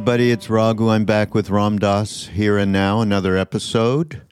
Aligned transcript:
Everybody, 0.00 0.30
it's 0.30 0.48
Raghu. 0.48 0.88
I'm 0.88 1.04
back 1.04 1.34
with 1.34 1.50
Ram 1.50 1.78
Dass 1.78 2.28
here 2.28 2.56
and 2.56 2.72
now, 2.72 3.02
another 3.02 3.36
episode. 3.36 4.22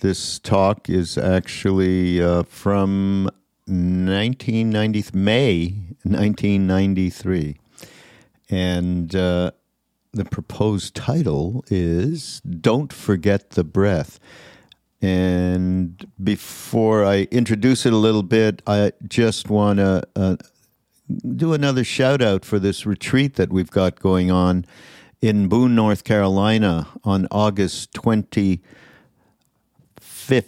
This 0.00 0.38
talk 0.38 0.90
is 0.90 1.16
actually 1.16 2.22
uh, 2.22 2.42
from 2.42 3.30
1990, 3.64 5.04
May 5.14 5.68
1993. 6.02 7.56
And 8.50 9.16
uh, 9.16 9.52
the 10.12 10.26
proposed 10.26 10.94
title 10.94 11.64
is 11.68 12.42
Don't 12.42 12.92
Forget 12.92 13.52
the 13.52 13.64
Breath. 13.64 14.20
And 15.00 16.06
before 16.22 17.06
I 17.06 17.28
introduce 17.30 17.86
it 17.86 17.94
a 17.94 17.96
little 17.96 18.22
bit, 18.22 18.60
I 18.66 18.92
just 19.08 19.48
want 19.48 19.78
to 19.78 20.02
uh, 20.14 20.36
do 21.34 21.54
another 21.54 21.82
shout 21.82 22.20
out 22.20 22.44
for 22.44 22.58
this 22.58 22.84
retreat 22.84 23.36
that 23.36 23.50
we've 23.50 23.70
got 23.70 24.00
going 24.00 24.30
on 24.30 24.66
in 25.20 25.48
Boone, 25.48 25.74
North 25.74 26.04
Carolina 26.04 26.86
on 27.04 27.26
August 27.30 27.92
25th 27.92 28.62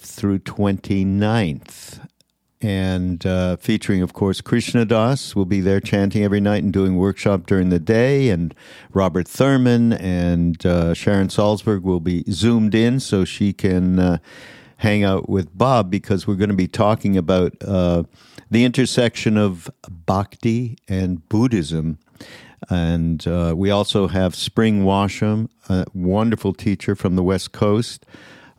through 0.02 0.38
29th. 0.40 2.06
And 2.62 3.24
uh, 3.24 3.56
featuring, 3.56 4.02
of 4.02 4.12
course, 4.12 4.42
Krishna 4.42 4.84
Das 4.84 5.34
will 5.34 5.46
be 5.46 5.60
there 5.60 5.80
chanting 5.80 6.22
every 6.22 6.40
night 6.40 6.62
and 6.62 6.72
doing 6.72 6.96
workshop 6.96 7.46
during 7.46 7.70
the 7.70 7.78
day. 7.78 8.28
And 8.28 8.54
Robert 8.92 9.26
Thurman 9.26 9.94
and 9.94 10.64
uh, 10.66 10.92
Sharon 10.92 11.28
Salzberg 11.28 11.82
will 11.82 12.00
be 12.00 12.22
zoomed 12.30 12.74
in 12.74 13.00
so 13.00 13.24
she 13.24 13.54
can 13.54 13.98
uh, 13.98 14.18
hang 14.76 15.04
out 15.04 15.28
with 15.28 15.56
Bob 15.56 15.90
because 15.90 16.26
we're 16.26 16.34
going 16.34 16.50
to 16.50 16.56
be 16.56 16.68
talking 16.68 17.16
about 17.16 17.54
uh, 17.66 18.02
the 18.50 18.64
intersection 18.64 19.38
of 19.38 19.70
bhakti 19.88 20.76
and 20.86 21.26
Buddhism. 21.30 21.98
And 22.68 23.26
uh, 23.26 23.54
we 23.56 23.70
also 23.70 24.08
have 24.08 24.34
Spring 24.34 24.84
Washam, 24.84 25.48
a 25.68 25.86
wonderful 25.94 26.52
teacher 26.52 26.94
from 26.94 27.16
the 27.16 27.22
West 27.22 27.52
Coast, 27.52 28.04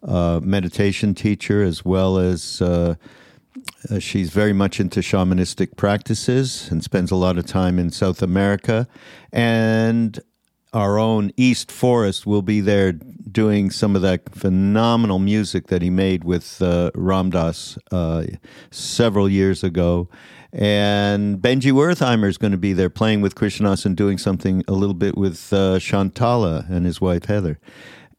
uh, 0.04 0.40
meditation 0.44 1.14
teacher, 1.14 1.62
as 1.62 1.86
well 1.86 2.18
as 2.18 2.62
uh, 2.62 2.96
uh, 3.90 4.00
she's 4.00 4.32
very 4.32 4.54
much 4.54 4.80
into 4.80 5.02
shamanistic 5.02 5.78
practices 5.78 6.70
and 6.72 6.84
spends 6.84 7.12
a 7.12 7.16
lot 7.16 7.38
of 7.38 7.46
time 7.46 7.78
in 7.78 7.92
South 7.92 8.22
America. 8.22 8.88
And 9.32 10.20
our 10.74 10.98
own 10.98 11.32
East 11.36 11.72
Forest 11.72 12.26
will 12.26 12.42
be 12.42 12.62
there 12.62 12.94
doing 12.94 13.72
some 13.72 13.96
of 13.96 14.02
that 14.02 14.34
phenomenal 14.34 15.20
music 15.20 15.68
that 15.68 15.82
he 15.82 15.90
made 15.90 16.24
with 16.24 16.62
uh, 16.62 16.92
Ram 16.96 17.30
Dass 17.30 17.78
uh, 17.92 18.24
several 18.72 19.28
years 19.30 19.64
ago. 19.64 20.10
And 20.54 21.42
Benjy 21.42 21.72
Wertheimer 21.72 22.28
is 22.28 22.38
going 22.38 22.52
to 22.52 22.58
be 22.58 22.74
there 22.74 22.90
playing 22.90 23.22
with 23.22 23.36
Krishna 23.36 23.70
Das 23.70 23.86
and 23.86 23.96
doing 23.96 24.18
something 24.18 24.64
a 24.68 24.74
little 24.74 24.94
bit 24.94 25.18
with 25.18 25.54
uh, 25.54 25.80
Shantala 25.80 26.70
and 26.70 26.86
his 26.86 27.00
wife 27.00 27.26
Heather. 27.26 27.60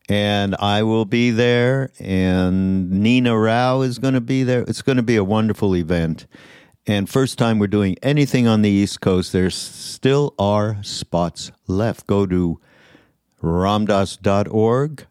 And 0.09 0.57
I 0.57 0.83
will 0.83 1.05
be 1.05 1.31
there, 1.31 1.91
and 2.01 2.91
Nina 2.91 3.39
Rao 3.39 3.83
is 3.83 3.99
going 3.99 4.15
to 4.15 4.21
be 4.21 4.43
there. 4.43 4.63
It's 4.63 4.83
going 4.83 4.97
to 4.97 5.03
be 5.03 5.17
a 5.17 5.25
wonderful 5.25 5.77
event. 5.77 6.27
And 6.87 7.09
first 7.09 7.39
time 7.39 7.59
we're 7.59 7.69
doing 7.69 7.97
anything 8.03 8.49
on 8.49 8.63
the 8.63 8.71
East 8.71 9.01
Coast, 9.01 9.33
there 9.33 9.51
still 9.51 10.35
are 10.39 10.83
spots 10.83 11.53
left. 11.69 12.09
Go 12.09 12.27
to 12.27 12.61
ramdass.org 13.41 15.07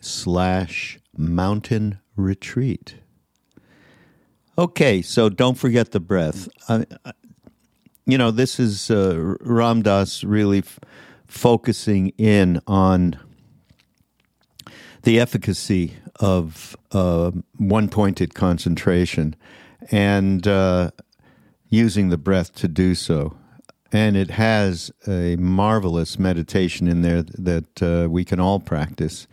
slash 0.00 0.98
mountain 1.16 1.98
retreat. 2.14 2.96
Okay, 4.56 5.02
so 5.02 5.28
don't 5.28 5.58
forget 5.58 5.90
the 5.90 5.98
breath. 5.98 6.48
I, 6.68 6.86
I, 7.04 7.12
you 8.06 8.16
know, 8.16 8.30
this 8.30 8.60
is 8.60 8.88
uh, 8.88 9.36
Ram 9.40 9.82
Dass 9.82 10.22
really 10.22 10.58
f- 10.58 10.78
focusing 11.26 12.10
in 12.18 12.60
on 12.68 13.18
the 15.02 15.18
efficacy 15.18 15.96
of 16.20 16.76
uh, 16.92 17.32
one 17.56 17.88
pointed 17.88 18.34
concentration 18.34 19.34
and 19.90 20.46
uh, 20.46 20.92
using 21.68 22.10
the 22.10 22.16
breath 22.16 22.54
to 22.54 22.68
do 22.68 22.94
so. 22.94 23.36
And 23.90 24.16
it 24.16 24.30
has 24.30 24.92
a 25.08 25.34
marvelous 25.36 26.16
meditation 26.16 26.86
in 26.86 27.02
there 27.02 27.22
that 27.22 27.82
uh, 27.82 28.08
we 28.08 28.24
can 28.24 28.38
all 28.38 28.60
practice. 28.60 29.26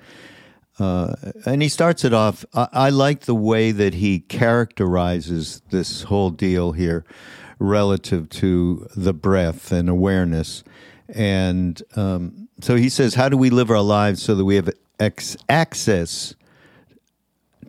Uh, 0.80 1.16
and 1.46 1.62
he 1.62 1.70
starts 1.70 2.04
it 2.04 2.14
off. 2.14 2.46
I, 2.54 2.68
I, 2.72 2.90
like 2.90 3.22
the 3.22 3.36
way 3.36 3.72
that 3.72 3.96
he 3.96 4.20
characterizes 4.20 5.62
this 5.70 6.04
whole 6.04 6.30
deal 6.30 6.72
here 6.72 7.06
relative 7.60 8.30
to 8.30 8.88
the 8.96 9.14
breath 9.14 9.72
and 9.72 9.90
awareness. 9.90 10.64
And 11.10 11.82
um, 11.96 12.48
so 12.62 12.76
he 12.76 12.90
says, 12.90 13.16
How 13.16 13.30
do 13.30 13.38
we 13.38 13.50
live 13.50 13.70
our 13.70 13.82
lives 13.82 14.24
so 14.24 14.34
that 14.34 14.46
we 14.46 14.56
have 14.56 14.70
ex- 15.00 15.38
access 15.50 16.36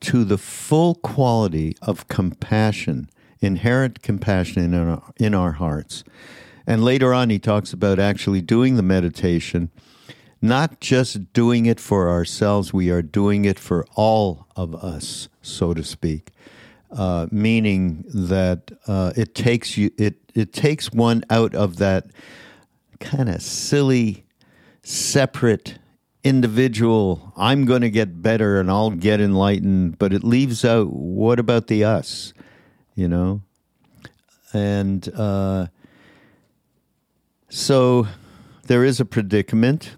to 0.01 0.25
the 0.25 0.39
full 0.39 0.95
quality 0.97 1.77
of 1.83 2.09
compassion, 2.09 3.11
inherent 3.41 4.03
compassion 4.03 4.63
in 4.63 4.75
our, 4.75 5.03
in 5.19 5.35
our 5.35 5.53
hearts? 5.53 6.05
And 6.67 6.85
later 6.85 7.13
on, 7.13 7.31
he 7.31 7.39
talks 7.39 7.73
about 7.73 7.99
actually 7.99 8.41
doing 8.41 8.77
the 8.77 8.83
meditation 8.83 9.71
not 10.43 10.81
just 10.81 11.33
doing 11.33 11.67
it 11.67 11.79
for 11.79 12.11
ourselves, 12.11 12.73
we 12.73 12.91
are 12.91 13.01
doing 13.01 13.45
it 13.45 13.59
for 13.59 13.87
all 13.95 14.49
of 14.57 14.75
us, 14.75 15.29
so 15.41 15.73
to 15.73 15.85
speak. 15.85 16.31
Uh, 16.91 17.27
meaning 17.31 18.05
that 18.13 18.71
uh, 18.87 19.13
it 19.17 19.35
takes 19.35 19.79
you 19.79 19.91
it 19.97 20.17
it 20.35 20.53
takes 20.53 20.93
one 20.93 21.25
out 21.31 21.55
of 21.55 21.77
that 21.77 22.07
kind 23.01 23.31
of 23.31 23.41
silly, 23.41 24.27
separate 24.83 25.79
individual. 26.23 27.33
I'm 27.37 27.65
going 27.65 27.81
to 27.81 27.91
get 27.91 28.21
better 28.21 28.61
and 28.61 28.71
I'll 28.71 28.91
get 28.91 29.23
enlightened, 29.23 29.99
but 29.99 30.13
it 30.13 30.23
leaves 30.23 30.67
out 30.67 30.93
what 30.93 31.39
about 31.39 31.69
the 31.69 31.85
us, 31.85 32.35
you 32.95 33.09
know, 33.09 33.41
and 34.53 35.09
uh, 35.17 35.69
so 37.49 38.07
there 38.67 38.85
is 38.85 39.01
a 39.01 39.05
predicament 39.05 39.97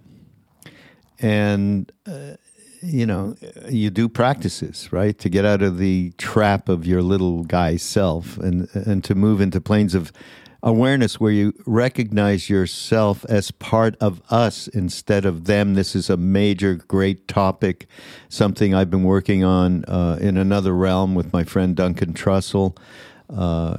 and 1.24 1.90
uh, 2.06 2.34
you 2.82 3.06
know 3.06 3.34
you 3.70 3.88
do 3.88 4.10
practices 4.10 4.92
right 4.92 5.18
to 5.18 5.30
get 5.30 5.46
out 5.46 5.62
of 5.62 5.78
the 5.78 6.12
trap 6.18 6.68
of 6.68 6.86
your 6.86 7.02
little 7.02 7.44
guy 7.44 7.76
self 7.76 8.36
and 8.38 8.68
and 8.74 9.02
to 9.02 9.14
move 9.14 9.40
into 9.40 9.58
planes 9.58 9.94
of 9.94 10.12
awareness 10.62 11.18
where 11.18 11.32
you 11.32 11.54
recognize 11.66 12.50
yourself 12.50 13.24
as 13.28 13.50
part 13.50 13.96
of 14.00 14.22
us 14.30 14.66
instead 14.68 15.26
of 15.26 15.44
them. 15.44 15.74
This 15.74 15.94
is 15.94 16.08
a 16.08 16.16
major 16.16 16.74
great 16.74 17.28
topic 17.28 17.86
something 18.28 18.74
i've 18.74 18.90
been 18.90 19.04
working 19.04 19.44
on 19.44 19.84
uh, 19.86 20.18
in 20.20 20.36
another 20.36 20.74
realm 20.74 21.14
with 21.14 21.32
my 21.32 21.44
friend 21.44 21.74
duncan 21.76 22.12
trussell 22.12 22.76
uh, 23.30 23.76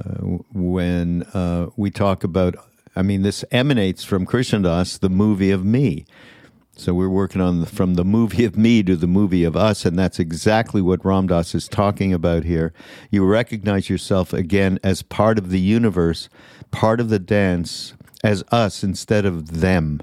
when 0.52 1.22
uh, 1.34 1.68
we 1.76 1.90
talk 1.90 2.24
about 2.24 2.56
i 2.96 3.02
mean 3.02 3.22
this 3.22 3.44
emanates 3.52 4.02
from 4.02 4.24
krishna 4.24 4.60
das 4.60 4.98
the 4.98 5.10
movie 5.10 5.50
of 5.50 5.64
me 5.64 6.04
so 6.76 6.92
we're 6.92 7.08
working 7.08 7.40
on 7.40 7.60
the, 7.60 7.66
from 7.66 7.94
the 7.94 8.04
movie 8.04 8.44
of 8.44 8.56
me 8.56 8.82
to 8.82 8.96
the 8.96 9.06
movie 9.06 9.44
of 9.44 9.56
us, 9.56 9.86
and 9.86 9.98
that's 9.98 10.18
exactly 10.18 10.82
what 10.82 11.04
Ram 11.04 11.26
Dass 11.26 11.54
is 11.54 11.68
talking 11.68 12.12
about 12.12 12.44
here. 12.44 12.74
You 13.10 13.24
recognize 13.24 13.88
yourself 13.88 14.34
again 14.34 14.78
as 14.84 15.00
part 15.00 15.38
of 15.38 15.48
the 15.48 15.60
universe, 15.60 16.28
part 16.70 17.00
of 17.00 17.08
the 17.08 17.18
dance, 17.18 17.94
as 18.22 18.44
us 18.52 18.84
instead 18.84 19.24
of 19.24 19.60
them. 19.60 20.02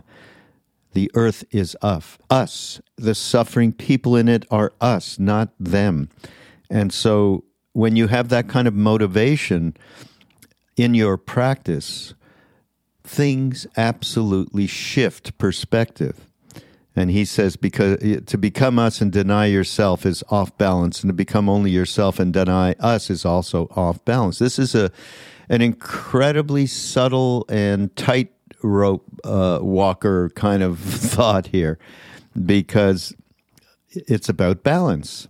The 0.94 1.11
earth 1.13 1.44
is 1.51 1.78
us. 1.81 2.17
Us. 2.29 2.81
The 2.96 3.16
suffering 3.16 3.72
people 3.72 4.16
in 4.16 4.28
it 4.28 4.46
are 4.49 4.73
us, 4.81 5.19
not 5.19 5.49
them. 5.59 6.09
And 6.69 6.91
so 6.91 7.43
when 7.73 7.96
you 7.96 8.08
have 8.08 8.29
that 8.29 8.47
kind 8.47 8.67
of 8.67 8.73
motivation 8.73 9.76
in 10.76 10.96
your 10.96 11.17
practice, 11.17 12.14
things 13.03 13.67
absolutely 13.78 14.66
shift 14.66 15.37
perspective. 15.37 16.28
And 16.95 17.09
he 17.09 17.25
says, 17.25 17.55
because 17.55 17.97
to 18.28 18.37
become 18.37 18.78
us 18.78 19.01
and 19.01 19.11
deny 19.11 19.47
yourself 19.47 20.05
is 20.05 20.23
off 20.29 20.55
balance, 20.57 21.01
and 21.01 21.09
to 21.09 21.13
become 21.13 21.49
only 21.49 21.72
yourself 21.72 22.19
and 22.19 22.31
deny 22.31 22.73
us 22.79 23.09
is 23.09 23.25
also 23.25 23.67
off 23.75 24.03
balance. 24.05 24.40
This 24.40 24.59
is 24.59 24.75
a 24.75 24.91
an 25.49 25.61
incredibly 25.61 26.66
subtle 26.66 27.45
and 27.49 27.93
tight 27.95 28.31
rope 28.61 29.03
uh, 29.23 29.59
walker 29.61 30.29
kind 30.35 30.63
of 30.63 30.79
thought 30.79 31.47
here, 31.47 31.79
because 32.45 33.16
it's 33.90 34.29
about 34.29 34.63
balance, 34.63 35.28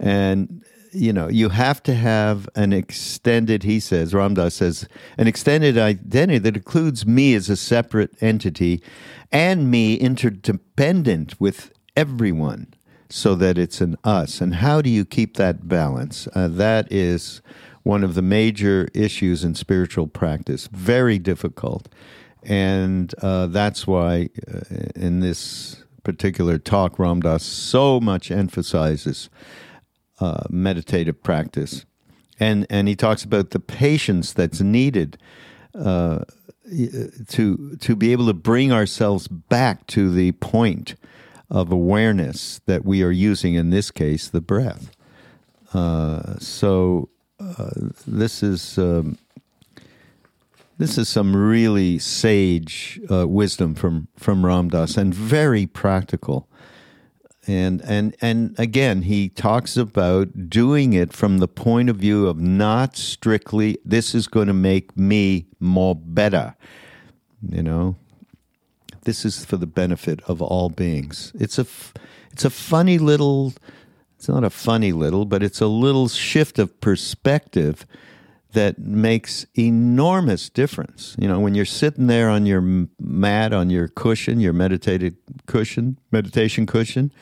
and 0.00 0.64
you 0.96 1.12
know 1.12 1.28
you 1.28 1.50
have 1.50 1.82
to 1.84 1.94
have 1.94 2.48
an 2.54 2.72
extended. 2.72 3.62
He 3.62 3.80
says, 3.80 4.14
Ram 4.14 4.34
Dass 4.34 4.54
says, 4.54 4.88
an 5.18 5.26
extended 5.26 5.76
identity 5.78 6.38
that 6.38 6.56
includes 6.56 7.06
me 7.06 7.34
as 7.34 7.50
a 7.50 7.56
separate 7.56 8.10
entity 8.22 8.82
and 9.30 9.70
me 9.70 9.94
interdependent 9.94 11.40
with 11.40 11.72
everyone 11.96 12.74
so 13.08 13.34
that 13.34 13.58
it's 13.58 13.80
an 13.80 13.96
us. 14.04 14.40
And 14.40 14.56
how 14.56 14.82
do 14.82 14.90
you 14.90 15.04
keep 15.04 15.36
that 15.36 15.68
balance? 15.68 16.28
Uh, 16.34 16.48
that 16.48 16.90
is 16.90 17.40
one 17.82 18.02
of 18.02 18.14
the 18.14 18.22
major 18.22 18.88
issues 18.94 19.44
in 19.44 19.54
spiritual 19.54 20.08
practice. 20.08 20.68
Very 20.72 21.18
difficult. 21.18 21.88
And 22.42 23.14
uh, 23.22 23.46
that's 23.46 23.86
why 23.86 24.30
uh, 24.52 24.60
in 24.94 25.20
this 25.20 25.84
particular 26.02 26.58
talk, 26.58 26.98
Ram 26.98 27.20
Dass 27.20 27.44
so 27.44 28.00
much 28.00 28.30
emphasizes 28.30 29.28
uh, 30.20 30.44
meditative 30.50 31.22
practice. 31.22 31.84
And, 32.38 32.66
and 32.68 32.88
he 32.88 32.96
talks 32.96 33.24
about 33.24 33.50
the 33.50 33.60
patience 33.60 34.32
that's 34.32 34.60
needed 34.60 35.18
uh, 35.74 36.24
to, 37.28 37.76
to 37.80 37.96
be 37.96 38.12
able 38.12 38.26
to 38.26 38.34
bring 38.34 38.72
ourselves 38.72 39.28
back 39.28 39.86
to 39.88 40.10
the 40.10 40.32
point 40.32 40.96
of 41.50 41.70
awareness 41.70 42.60
that 42.66 42.84
we 42.84 43.02
are 43.02 43.10
using, 43.10 43.54
in 43.54 43.70
this 43.70 43.90
case, 43.90 44.28
the 44.28 44.40
breath. 44.40 44.90
Uh, 45.72 46.38
so 46.38 47.08
uh, 47.38 47.70
this 48.06 48.42
is 48.42 48.78
um, 48.78 49.18
this 50.78 50.98
is 50.98 51.08
some 51.08 51.34
really 51.34 51.98
sage 51.98 53.00
uh, 53.10 53.26
wisdom 53.26 53.74
from 53.74 54.08
from 54.16 54.44
Ram 54.44 54.68
Dass 54.68 54.96
and 54.96 55.12
very 55.14 55.66
practical. 55.66 56.48
And 57.46 57.80
and 57.82 58.16
and 58.20 58.58
again, 58.58 59.02
he 59.02 59.28
talks 59.28 59.76
about 59.76 60.50
doing 60.50 60.92
it 60.92 61.12
from 61.12 61.38
the 61.38 61.46
point 61.46 61.88
of 61.88 61.96
view 61.96 62.26
of 62.26 62.40
not 62.40 62.96
strictly 62.96 63.78
this 63.84 64.14
is 64.14 64.26
going 64.26 64.48
to 64.48 64.52
make 64.52 64.96
me 64.96 65.46
more 65.60 65.94
better. 65.94 66.56
You 67.48 67.62
know, 67.62 67.96
this 69.02 69.24
is 69.24 69.44
for 69.44 69.56
the 69.56 69.66
benefit 69.66 70.20
of 70.22 70.42
all 70.42 70.70
beings. 70.70 71.32
It's 71.38 71.58
a 71.58 71.66
it's 72.32 72.44
a 72.44 72.50
funny 72.50 72.98
little 72.98 73.54
it's 74.16 74.28
not 74.28 74.44
a 74.44 74.50
funny 74.50 74.92
little, 74.92 75.24
but 75.24 75.42
it's 75.42 75.60
a 75.60 75.66
little 75.66 76.08
shift 76.08 76.58
of 76.58 76.80
perspective 76.80 77.86
that 78.56 78.78
makes 78.78 79.44
enormous 79.54 80.48
difference. 80.48 81.14
You 81.18 81.28
know, 81.28 81.38
when 81.38 81.54
you're 81.54 81.66
sitting 81.66 82.06
there 82.06 82.30
on 82.30 82.46
your 82.46 82.62
mat, 82.98 83.52
on 83.52 83.68
your 83.68 83.86
cushion, 83.86 84.40
your 84.40 84.54
meditated 84.54 85.14
cushion, 85.44 85.98
meditation 86.10 86.64
cushion, 86.64 87.12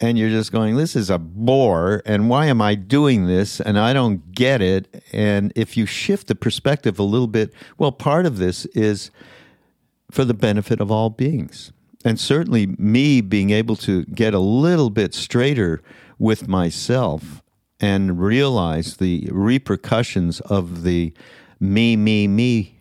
and 0.00 0.18
you're 0.18 0.30
just 0.30 0.50
going, 0.50 0.74
this 0.74 0.96
is 0.96 1.10
a 1.10 1.18
bore, 1.18 2.02
and 2.04 2.28
why 2.28 2.46
am 2.46 2.60
I 2.60 2.74
doing 2.74 3.26
this? 3.26 3.60
And 3.60 3.78
I 3.78 3.92
don't 3.92 4.32
get 4.32 4.60
it. 4.60 5.04
And 5.12 5.52
if 5.54 5.76
you 5.76 5.86
shift 5.86 6.26
the 6.26 6.34
perspective 6.34 6.98
a 6.98 7.04
little 7.04 7.28
bit, 7.28 7.54
well, 7.78 7.92
part 7.92 8.26
of 8.26 8.38
this 8.38 8.64
is 8.66 9.12
for 10.10 10.24
the 10.24 10.34
benefit 10.34 10.80
of 10.80 10.90
all 10.90 11.08
beings. 11.08 11.70
And 12.04 12.18
certainly, 12.18 12.66
me 12.78 13.20
being 13.20 13.50
able 13.50 13.76
to 13.76 14.04
get 14.06 14.34
a 14.34 14.40
little 14.40 14.90
bit 14.90 15.14
straighter 15.14 15.82
with 16.18 16.48
myself 16.48 17.42
and 17.80 18.20
realize 18.20 18.96
the 18.96 19.28
repercussions 19.30 20.40
of 20.40 20.82
the 20.82 21.12
me, 21.60 21.96
me, 21.96 22.26
me 22.26 22.78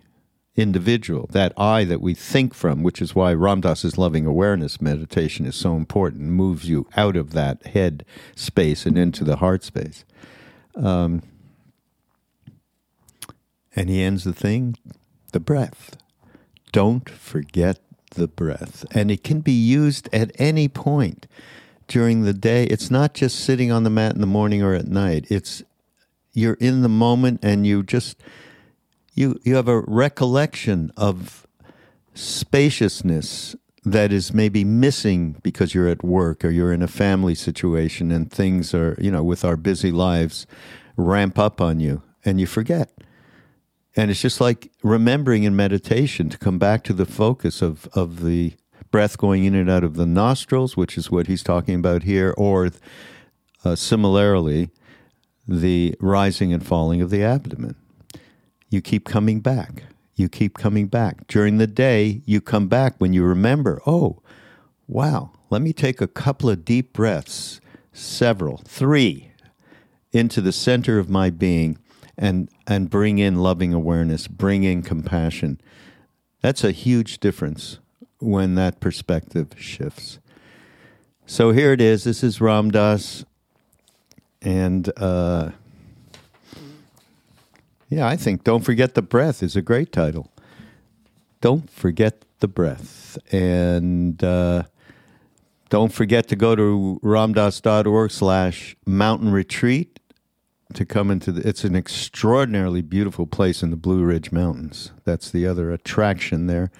individual, 0.55 1.29
that 1.31 1.53
I 1.55 1.83
that 1.83 2.01
we 2.01 2.15
think 2.15 2.53
from, 2.53 2.81
which 2.81 3.01
is 3.01 3.13
why 3.13 3.33
Ram 3.33 3.61
Dass's 3.61 3.97
loving 3.97 4.25
awareness 4.25 4.81
meditation 4.81 5.45
is 5.45 5.55
so 5.55 5.75
important, 5.75 6.23
moves 6.31 6.67
you 6.67 6.87
out 6.97 7.15
of 7.15 7.31
that 7.33 7.63
head 7.67 8.03
space 8.35 8.85
and 8.85 8.97
into 8.97 9.23
the 9.23 9.37
heart 9.37 9.63
space. 9.63 10.03
Um, 10.75 11.21
and 13.75 13.89
he 13.89 14.01
ends 14.01 14.23
the 14.23 14.33
thing 14.33 14.75
the 15.33 15.39
breath. 15.39 15.97
Don't 16.71 17.09
forget 17.09 17.79
the 18.15 18.27
breath. 18.27 18.85
And 18.91 19.11
it 19.11 19.23
can 19.23 19.41
be 19.41 19.51
used 19.51 20.09
at 20.11 20.31
any 20.39 20.67
point 20.67 21.27
during 21.87 22.23
the 22.23 22.33
day. 22.33 22.65
It's 22.65 22.91
not 22.91 23.13
just 23.13 23.39
sitting 23.39 23.71
on 23.71 23.83
the 23.83 23.89
mat 23.89 24.15
in 24.15 24.21
the 24.21 24.27
morning 24.27 24.61
or 24.61 24.73
at 24.73 24.87
night. 24.87 25.25
It's 25.29 25.63
you're 26.33 26.57
in 26.59 26.81
the 26.81 26.89
moment 26.89 27.39
and 27.43 27.65
you 27.65 27.83
just 27.83 28.17
you 29.13 29.39
you 29.43 29.55
have 29.55 29.67
a 29.67 29.81
recollection 29.81 30.91
of 30.95 31.47
spaciousness 32.13 33.55
that 33.91 34.11
is 34.11 34.33
maybe 34.33 34.63
missing 34.63 35.37
because 35.43 35.73
you're 35.73 35.87
at 35.87 36.03
work 36.03 36.43
or 36.43 36.49
you're 36.49 36.73
in 36.73 36.81
a 36.81 36.87
family 36.87 37.35
situation 37.35 38.11
and 38.11 38.31
things 38.31 38.73
are, 38.73 38.97
you 38.99 39.09
know, 39.09 39.23
with 39.23 39.45
our 39.45 39.55
busy 39.55 39.91
lives 39.91 40.45
ramp 40.97 41.39
up 41.39 41.61
on 41.61 41.79
you 41.79 42.01
and 42.25 42.39
you 42.39 42.45
forget. 42.45 42.91
And 43.95 44.11
it's 44.11 44.21
just 44.21 44.41
like 44.41 44.71
remembering 44.83 45.43
in 45.43 45.55
meditation 45.55 46.29
to 46.29 46.37
come 46.37 46.59
back 46.59 46.83
to 46.83 46.93
the 46.93 47.05
focus 47.05 47.61
of, 47.61 47.87
of 47.93 48.23
the 48.23 48.53
breath 48.91 49.17
going 49.17 49.43
in 49.43 49.55
and 49.55 49.69
out 49.69 49.83
of 49.83 49.95
the 49.95 50.05
nostrils, 50.05 50.77
which 50.77 50.97
is 50.97 51.11
what 51.11 51.27
he's 51.27 51.43
talking 51.43 51.75
about 51.75 52.03
here, 52.03 52.33
or 52.37 52.69
uh, 53.63 53.75
similarly, 53.75 54.69
the 55.47 55.95
rising 55.99 56.53
and 56.53 56.65
falling 56.65 57.01
of 57.01 57.09
the 57.09 57.23
abdomen. 57.23 57.75
You 58.69 58.81
keep 58.81 59.05
coming 59.05 59.39
back. 59.39 59.83
You 60.15 60.29
keep 60.29 60.57
coming 60.57 60.87
back. 60.87 61.27
During 61.27 61.57
the 61.57 61.67
day, 61.67 62.21
you 62.25 62.41
come 62.41 62.67
back 62.67 62.95
when 62.97 63.13
you 63.13 63.23
remember, 63.23 63.81
oh, 63.85 64.21
wow, 64.87 65.31
let 65.49 65.61
me 65.61 65.73
take 65.73 66.01
a 66.01 66.07
couple 66.07 66.49
of 66.49 66.65
deep 66.65 66.91
breaths, 66.91 67.61
several, 67.93 68.57
three, 68.65 69.31
into 70.11 70.41
the 70.41 70.51
center 70.51 70.97
of 70.99 71.09
my 71.09 71.29
being 71.29 71.77
and, 72.17 72.49
and 72.65 72.89
bring 72.89 73.19
in 73.19 73.35
loving 73.35 73.73
awareness, 73.73 74.27
bring 74.27 74.63
in 74.63 74.81
compassion. 74.81 75.61
That's 76.41 76.63
a 76.63 76.71
huge 76.71 77.19
difference 77.19 77.79
when 78.19 78.55
that 78.55 78.79
perspective 78.79 79.49
shifts. 79.57 80.19
So 81.25 81.51
here 81.51 81.73
it 81.73 81.81
is. 81.81 82.03
This 82.03 82.23
is 82.23 82.39
Ram 82.39 82.71
Dass. 82.71 83.25
And 84.41 84.91
uh, 84.97 85.51
yeah, 87.89 88.07
I 88.07 88.15
think 88.15 88.43
Don't 88.43 88.63
Forget 88.63 88.95
the 88.95 89.01
Breath 89.01 89.43
is 89.43 89.55
a 89.55 89.61
great 89.61 89.91
title. 89.91 90.31
Don't 91.41 91.69
Forget 91.69 92.23
the 92.39 92.47
Breath. 92.47 93.17
And 93.31 94.23
uh, 94.23 94.63
don't 95.69 95.91
forget 95.91 96.27
to 96.29 96.35
go 96.35 96.55
to 96.55 96.99
ramdass.org/slash 97.03 98.75
mountain 98.85 99.31
retreat 99.31 99.99
to 100.73 100.85
come 100.85 101.11
into 101.11 101.31
the, 101.31 101.47
it's 101.47 101.63
an 101.63 101.75
extraordinarily 101.75 102.81
beautiful 102.81 103.25
place 103.25 103.63
in 103.63 103.69
the 103.69 103.77
Blue 103.77 104.03
Ridge 104.03 104.31
Mountains. 104.31 104.91
That's 105.03 105.29
the 105.31 105.45
other 105.45 105.71
attraction 105.71 106.47
there. 106.47 106.71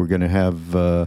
We're 0.00 0.06
going 0.06 0.22
to 0.22 0.28
have, 0.28 0.74
uh, 0.74 1.06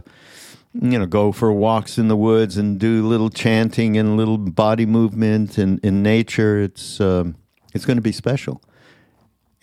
you 0.72 0.96
know, 1.00 1.06
go 1.06 1.32
for 1.32 1.52
walks 1.52 1.98
in 1.98 2.06
the 2.06 2.16
woods 2.16 2.56
and 2.56 2.78
do 2.78 3.04
little 3.04 3.28
chanting 3.28 3.98
and 3.98 4.16
little 4.16 4.38
body 4.38 4.86
movement 4.86 5.58
and 5.58 5.80
in 5.80 6.00
nature. 6.04 6.60
It's 6.60 7.00
um, 7.00 7.34
it's 7.74 7.84
going 7.84 7.96
to 7.96 8.02
be 8.02 8.12
special. 8.12 8.62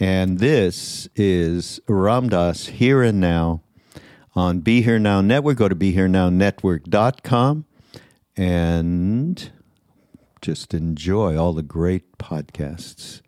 And 0.01 0.39
this 0.39 1.07
is 1.15 1.79
Ram 1.88 2.27
Dass 2.27 2.65
here 2.65 3.01
and 3.01 3.21
now 3.21 3.61
on 4.35 4.59
Be 4.59 4.81
Here 4.81 5.00
Now 5.00 5.21
Network. 5.21 5.59
Go 5.59 5.69
to 5.69 5.75
BeHereNowNetwork.com 5.75 7.65
and 8.35 9.51
just 10.41 10.73
enjoy 10.73 11.38
all 11.38 11.53
the 11.53 11.63
great 11.63 12.17
podcasts. 12.17 13.21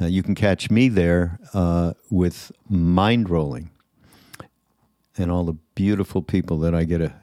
Uh, 0.00 0.06
you 0.06 0.22
can 0.22 0.36
catch 0.36 0.70
me 0.70 0.88
there 0.88 1.40
uh, 1.52 1.94
with 2.10 2.52
Mindrolling 2.70 3.70
and 5.16 5.30
all 5.30 5.44
the 5.44 5.56
beautiful 5.74 6.22
people 6.22 6.58
that 6.60 6.74
I 6.74 6.84
get 6.84 7.00
a, 7.00 7.14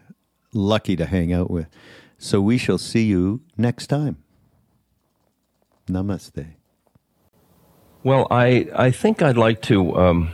lucky 0.54 0.96
to 0.96 1.06
hang 1.06 1.34
out 1.34 1.50
with. 1.50 1.68
So 2.18 2.42
we 2.42 2.58
shall 2.58 2.78
see 2.78 3.06
you 3.06 3.42
next 3.58 3.88
time. 3.88 4.18
Namaste. 5.88 6.54
Well, 8.04 8.28
I, 8.32 8.68
I 8.76 8.92
think 8.92 9.22
I'd 9.22 9.38
like 9.38 9.62
to, 9.64 9.96
um, 9.98 10.30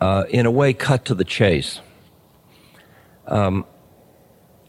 uh, 0.00 0.24
in 0.28 0.46
a 0.46 0.50
way, 0.50 0.72
cut 0.72 1.04
to 1.06 1.14
the 1.14 1.24
chase. 1.24 1.80
Um, 3.26 3.64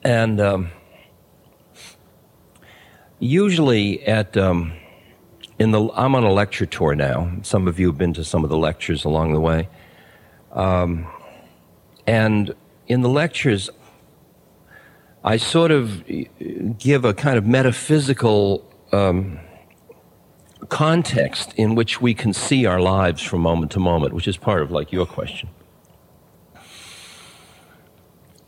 and 0.03 0.39
um, 0.39 0.70
usually 3.20 4.05
at 4.05 4.36
um, 4.38 4.74
in 5.58 5.72
the 5.72 5.89
I'm 5.93 6.15
on 6.15 6.24
a 6.24 6.32
lecture 6.32 6.65
tour 6.65 6.93
now. 6.96 7.32
Some 7.41 7.67
of 7.67 7.79
you 7.79 7.88
have 7.88 7.98
been 7.98 8.13
to 8.13 8.24
some 8.24 8.43
of 8.43 8.50
the 8.50 8.58
lectures 8.58 9.05
along 9.05 9.34
the 9.34 9.39
way. 9.39 9.70
And 12.05 12.53
in 12.88 13.01
the 13.01 13.10
lectures, 13.10 13.69
I 15.24 15.38
sort 15.38 15.72
of 15.72 16.03
give 16.77 17.05
a 17.05 17.13
kind 17.13 17.38
of 17.38 17.45
metaphysical 17.45 18.69
um, 18.91 19.39
context 20.69 21.53
in 21.55 21.75
which 21.75 22.01
we 22.01 22.13
can 22.13 22.33
see 22.33 22.65
our 22.65 22.79
lives 22.79 23.22
from 23.22 23.41
moment 23.41 23.72
to 23.74 23.79
moment, 23.79 24.13
which 24.13 24.27
is 24.27 24.38
part 24.38 24.62
of 24.62 24.72
like 24.72 24.91
your 24.91 25.05
question. 25.05 25.50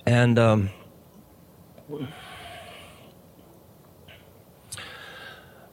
And 0.05 0.37
um, 0.37 0.69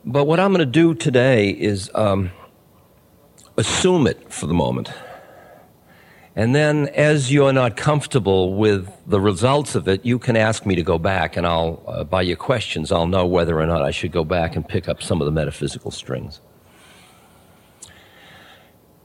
but 0.04 0.24
what 0.24 0.40
I'm 0.40 0.52
going 0.52 0.60
to 0.60 0.66
do 0.66 0.94
today 0.94 1.50
is 1.50 1.90
um, 1.94 2.30
assume 3.56 4.06
it 4.06 4.32
for 4.32 4.46
the 4.46 4.54
moment. 4.54 4.90
And 6.34 6.54
then 6.54 6.88
as 6.88 7.30
you're 7.30 7.52
not 7.52 7.76
comfortable 7.76 8.54
with 8.54 8.90
the 9.06 9.20
results 9.20 9.74
of 9.74 9.86
it, 9.86 10.04
you 10.04 10.18
can 10.18 10.34
ask 10.34 10.64
me 10.64 10.74
to 10.76 10.82
go 10.82 10.98
back 10.98 11.36
and 11.36 11.46
I'll, 11.46 11.82
uh, 11.86 12.04
by 12.04 12.22
your 12.22 12.38
questions, 12.38 12.90
I'll 12.90 13.06
know 13.06 13.26
whether 13.26 13.60
or 13.60 13.66
not 13.66 13.82
I 13.82 13.90
should 13.90 14.12
go 14.12 14.24
back 14.24 14.56
and 14.56 14.66
pick 14.66 14.88
up 14.88 15.02
some 15.02 15.20
of 15.20 15.26
the 15.26 15.30
metaphysical 15.30 15.90
strings. 15.90 16.40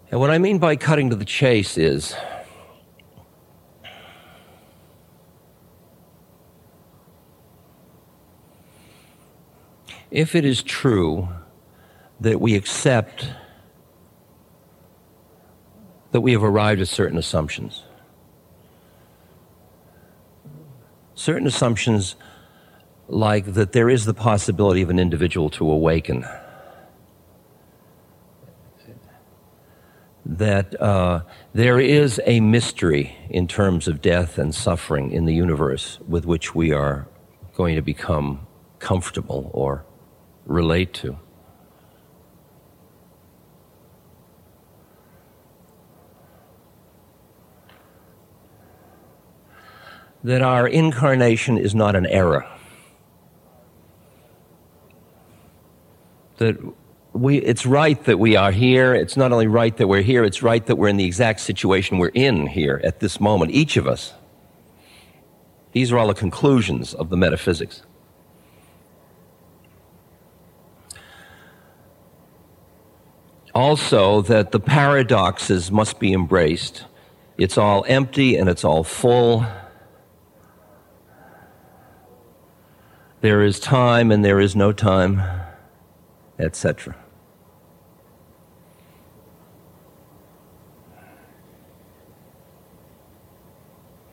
And 0.09 0.21
what 0.21 0.29
I 0.29 0.37
mean 0.37 0.57
by 0.57 0.77
cutting 0.77 1.09
to 1.09 1.17
the 1.17 1.25
chase 1.25 1.77
is 1.77 2.15
if 10.09 10.33
it 10.33 10.45
is 10.45 10.63
true 10.63 11.27
that 12.21 12.39
we 12.39 12.55
accept 12.55 13.27
that 16.17 16.21
we 16.21 16.31
have 16.31 16.43
arrived 16.43 16.81
at 16.81 16.87
certain 16.87 17.19
assumptions, 17.19 17.83
certain 21.13 21.45
assumptions 21.45 22.15
like 23.07 23.53
that 23.53 23.71
there 23.71 23.87
is 23.87 24.05
the 24.05 24.15
possibility 24.15 24.81
of 24.81 24.89
an 24.89 24.97
individual 24.97 25.47
to 25.51 25.69
awaken, 25.69 26.25
that 30.25 30.81
uh, 30.81 31.21
there 31.53 31.79
is 31.79 32.19
a 32.25 32.39
mystery 32.39 33.15
in 33.29 33.47
terms 33.47 33.87
of 33.87 34.01
death 34.01 34.39
and 34.39 34.55
suffering 34.55 35.11
in 35.11 35.25
the 35.25 35.35
universe 35.35 35.99
with 36.07 36.25
which 36.25 36.55
we 36.55 36.71
are 36.71 37.07
going 37.53 37.75
to 37.75 37.83
become 37.83 38.47
comfortable 38.79 39.51
or 39.53 39.85
relate 40.47 40.95
to. 40.95 41.15
That 50.27 50.41
our 50.41 50.67
incarnation 50.67 51.57
is 51.57 51.73
not 51.73 51.95
an 51.95 52.05
error. 52.05 52.45
That 56.35 56.57
we, 57.13 57.37
it's 57.37 57.65
right 57.65 58.03
that 58.03 58.19
we 58.19 58.35
are 58.35 58.51
here. 58.51 58.93
It's 58.93 59.15
not 59.15 59.31
only 59.31 59.47
right 59.47 59.77
that 59.77 59.87
we're 59.87 60.01
here, 60.01 60.25
it's 60.25 60.43
right 60.43 60.65
that 60.65 60.75
we're 60.75 60.89
in 60.89 60.97
the 60.97 61.05
exact 61.05 61.39
situation 61.39 61.97
we're 61.97 62.09
in 62.09 62.45
here 62.45 62.81
at 62.83 62.99
this 62.99 63.21
moment, 63.21 63.51
each 63.51 63.77
of 63.77 63.87
us. 63.87 64.15
These 65.71 65.93
are 65.93 65.97
all 65.97 66.07
the 66.07 66.13
conclusions 66.13 66.93
of 66.93 67.09
the 67.09 67.15
metaphysics. 67.15 67.83
Also, 73.55 74.21
that 74.23 74.51
the 74.51 74.59
paradoxes 74.59 75.71
must 75.71 76.01
be 76.01 76.11
embraced. 76.11 76.83
It's 77.37 77.57
all 77.57 77.85
empty 77.87 78.35
and 78.35 78.49
it's 78.49 78.65
all 78.65 78.83
full. 78.83 79.45
There 83.21 83.43
is 83.43 83.59
time 83.59 84.11
and 84.11 84.23
there 84.23 84.39
is 84.39 84.55
no 84.55 84.71
time, 84.71 85.23
etc. 86.37 86.95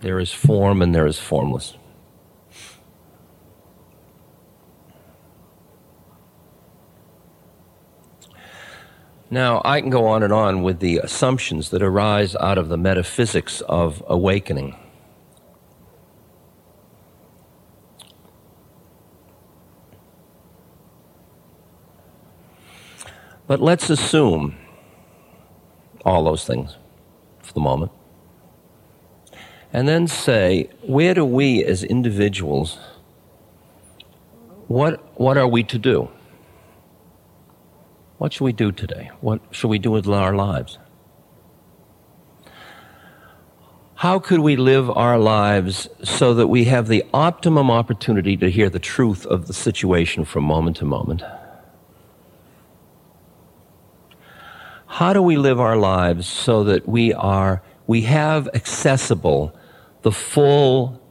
There 0.01 0.19
is 0.19 0.33
form 0.33 0.81
and 0.81 0.95
there 0.95 1.07
is 1.07 1.19
formless. 1.19 1.77
Now, 9.31 9.61
I 9.65 9.81
can 9.81 9.91
go 9.91 10.07
on 10.07 10.23
and 10.23 10.33
on 10.33 10.63
with 10.63 10.79
the 10.79 10.99
assumptions 10.99 11.71
that 11.71 11.83
arise 11.83 12.37
out 12.37 12.57
of 12.57 12.69
the 12.69 12.79
metaphysics 12.79 13.61
of 13.63 14.03
awakening. 14.07 14.77
But 23.47 23.61
let's 23.61 23.91
assume 23.91 24.57
all 26.05 26.25
those 26.25 26.45
things 26.45 26.77
for 27.43 27.53
the 27.53 27.61
moment 27.61 27.93
and 29.75 29.89
then 29.89 30.07
say, 30.07 30.71
where 30.83 31.15
do 31.15 31.25
we 31.25 31.65
as 31.65 31.83
individuals, 31.83 32.79
what, 34.69 35.21
what 35.21 35.37
are 35.37 35.49
we 35.49 35.65
to 35.65 35.79
do? 35.79 36.09
What 38.19 38.33
should 38.33 38.45
we 38.45 38.53
do 38.53 38.71
today? 38.71 39.11
What 39.21 39.41
should 39.51 39.69
we 39.69 39.81
do 39.81 39.91
with 39.91 40.07
our 40.07 40.35
lives? 40.35 40.79
How 43.97 44.21
could 44.21 44.41
we 44.41 44.55
live 44.55 44.89
our 44.91 45.19
lives 45.19 45.89
so 46.05 46.35
that 46.35 46.47
we 46.47 46.65
have 46.65 46.87
the 46.87 47.05
optimum 47.13 47.71
opportunity 47.71 48.37
to 48.37 48.51
hear 48.51 48.71
the 48.71 48.79
truth 48.79 49.27
of 49.27 49.49
the 49.49 49.53
situation 49.53 50.25
from 50.25 50.45
moment 50.45 50.77
to 50.77 50.85
moment? 50.85 51.23
How 54.95 55.13
do 55.13 55.21
we 55.21 55.37
live 55.37 55.59
our 55.59 55.77
lives 55.77 56.25
so 56.29 56.63
that 56.63 56.89
we 56.89 57.13
are 57.13 57.63
we 57.89 58.03
have 58.03 58.49
accessible 58.55 59.53
the 60.03 60.13
full 60.13 61.03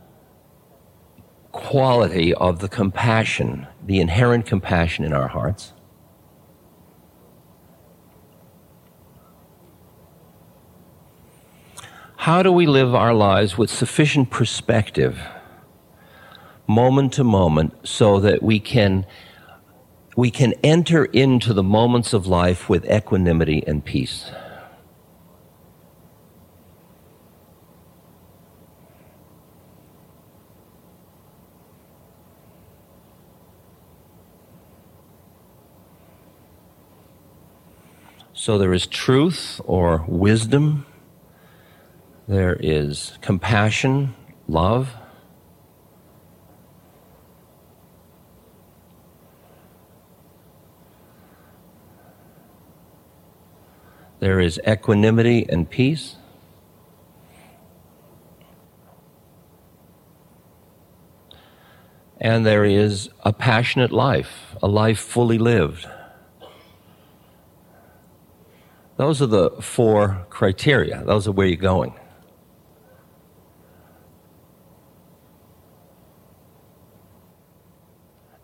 quality 1.51 2.33
of 2.33 2.59
the 2.59 2.69
compassion, 2.69 3.67
the 3.85 3.99
inherent 3.99 4.45
compassion 4.45 5.03
in 5.03 5.11
our 5.11 5.27
hearts. 5.27 5.73
How 12.15 12.41
do 12.41 12.53
we 12.53 12.65
live 12.65 12.95
our 12.95 13.13
lives 13.13 13.57
with 13.57 13.69
sufficient 13.69 14.29
perspective, 14.29 15.19
moment 16.67 17.11
to 17.15 17.25
moment, 17.25 17.85
so 17.85 18.21
that 18.21 18.41
we 18.41 18.61
can, 18.61 19.05
we 20.15 20.31
can 20.31 20.53
enter 20.63 21.05
into 21.05 21.53
the 21.53 21.63
moments 21.63 22.13
of 22.13 22.27
life 22.27 22.69
with 22.69 22.89
equanimity 22.89 23.63
and 23.65 23.83
peace? 23.83 24.31
So 38.33 38.57
there 38.57 38.73
is 38.73 38.87
truth 38.87 39.61
or 39.63 40.03
wisdom, 40.05 40.85
there 42.27 42.57
is 42.59 43.17
compassion, 43.21 44.15
love. 44.49 44.89
There 54.23 54.39
is 54.39 54.57
equanimity 54.65 55.45
and 55.49 55.69
peace. 55.69 56.15
And 62.21 62.45
there 62.45 62.63
is 62.63 63.09
a 63.23 63.33
passionate 63.33 63.91
life, 63.91 64.55
a 64.63 64.67
life 64.69 64.99
fully 64.99 65.37
lived. 65.37 65.89
Those 68.95 69.21
are 69.21 69.25
the 69.25 69.49
four 69.59 70.25
criteria. 70.29 71.03
Those 71.03 71.27
are 71.27 71.33
where 71.33 71.47
you're 71.47 71.57
going. 71.57 71.93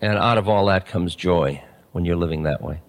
And 0.02 0.18
out 0.18 0.38
of 0.38 0.50
all 0.50 0.66
that 0.66 0.86
comes 0.86 1.16
joy 1.16 1.64
when 1.94 2.04
you're 2.04 2.18
living 2.18 2.44
that 2.44 2.62
way. 2.62 2.82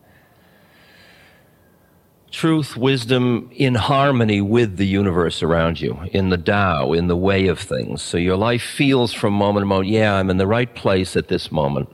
Truth, 2.31 2.77
wisdom 2.77 3.51
in 3.53 3.75
harmony 3.75 4.41
with 4.41 4.77
the 4.77 4.87
universe 4.87 5.43
around 5.43 5.81
you, 5.81 6.01
in 6.13 6.31
the 6.31 6.39
Tao, 6.39 6.93
in 6.93 7.09
the 7.09 7.17
way 7.17 7.49
of 7.49 7.59
things. 7.59 8.03
So 8.03 8.19
your 8.19 8.37
life 8.37 8.63
feels 8.63 9.13
from 9.13 9.33
moment 9.33 9.63
to 9.63 9.67
moment, 9.67 9.89
yeah, 9.89 10.15
I'm 10.15 10.31
in 10.31 10.37
the 10.37 10.47
right 10.47 10.73
place 10.73 11.17
at 11.17 11.27
this 11.27 11.51
moment. 11.51 11.91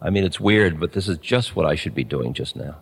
I 0.00 0.10
mean, 0.10 0.24
it's 0.24 0.40
weird, 0.40 0.80
but 0.80 0.94
this 0.94 1.06
is 1.06 1.18
just 1.18 1.54
what 1.54 1.64
I 1.64 1.76
should 1.76 1.94
be 1.94 2.02
doing 2.02 2.34
just 2.34 2.56
now. 2.56 2.78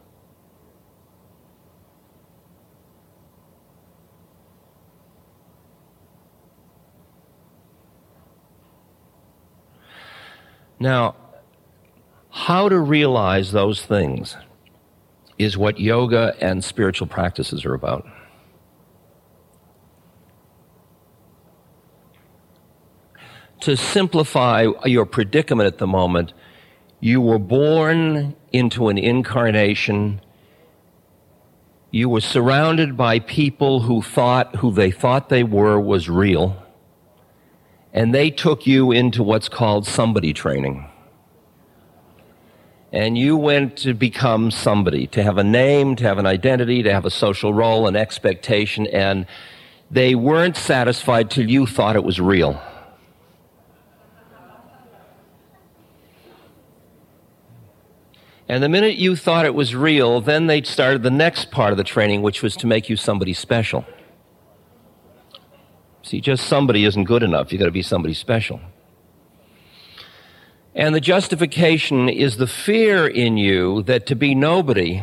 Now, 10.79 11.15
how 12.31 12.71
to 12.71 12.79
realize 12.79 13.53
those 13.53 13.85
things 13.85 14.35
is 15.41 15.57
what 15.57 15.81
yoga 15.81 16.37
and 16.39 16.63
spiritual 16.63 17.07
practices 17.07 17.65
are 17.65 17.73
about. 17.73 18.07
To 23.61 23.75
simplify 23.75 24.67
your 24.85 25.07
predicament 25.07 25.67
at 25.67 25.79
the 25.79 25.87
moment, 25.87 26.35
you 27.01 27.23
were 27.23 27.39
born 27.39 28.37
into 28.53 28.89
an 28.89 28.99
incarnation. 28.99 30.21
You 31.91 32.11
were 32.11 32.21
surrounded 32.21 32.99
by 32.99 33.21
people 33.21 33.81
who 33.81 34.03
thought 34.03 34.57
who 34.57 34.73
they 34.73 34.91
thought 34.91 35.31
they 35.31 35.43
were 35.43 35.81
was 35.81 36.11
real 36.11 36.63
and 37.93 38.15
they 38.15 38.31
took 38.31 38.67
you 38.67 38.93
into 38.93 39.23
what's 39.23 39.49
called 39.49 39.87
somebody 39.87 40.33
training. 40.35 40.90
And 42.93 43.17
you 43.17 43.37
went 43.37 43.77
to 43.79 43.95
become 43.95 44.51
somebody, 44.51 45.07
to 45.09 45.23
have 45.23 45.39
a 45.39 45.45
name, 45.45 45.95
to 45.97 46.05
have 46.05 46.19
an 46.19 46.27
identity, 46.27 46.83
to 46.83 46.93
have 46.93 47.05
a 47.05 47.11
social 47.11 47.55
role, 47.55 47.87
an 47.87 47.95
expectation, 47.95 48.87
and 48.89 49.27
they 49.91 50.15
weren't 50.15 50.57
satisfied 50.57 51.31
till 51.31 51.49
you 51.49 51.67
thought 51.67 51.95
it 51.95 52.03
was 52.03 52.21
real. 52.21 52.61
And 58.49 58.65
the 58.65 58.69
minute 58.69 58.97
you 58.97 59.15
thought 59.15 59.47
it 59.47 59.55
was 59.55 59.77
real, 59.77 60.21
then 60.21 60.49
they 60.49 60.63
started 60.63 61.05
the 61.05 61.11
next 61.11 61.53
part 61.53 61.71
of 61.71 61.77
the 61.77 61.85
training, 61.85 62.23
which 62.23 62.43
was 62.43 62.57
to 62.57 62.67
make 62.67 62.89
you 62.89 62.97
somebody 62.97 63.33
special. 63.33 63.87
See, 66.03 66.21
just 66.21 66.47
somebody 66.47 66.85
isn't 66.85 67.05
good 67.05 67.23
enough. 67.23 67.53
You've 67.53 67.61
got 67.61 67.67
to 67.67 67.71
be 67.71 67.83
somebody 67.83 68.15
special. 68.15 68.61
And 70.75 70.95
the 70.95 71.01
justification 71.01 72.09
is 72.09 72.37
the 72.37 72.47
fear 72.47 73.07
in 73.07 73.37
you 73.37 73.83
that 73.83 74.07
to 74.07 74.15
be 74.15 74.35
nobody 74.35 75.03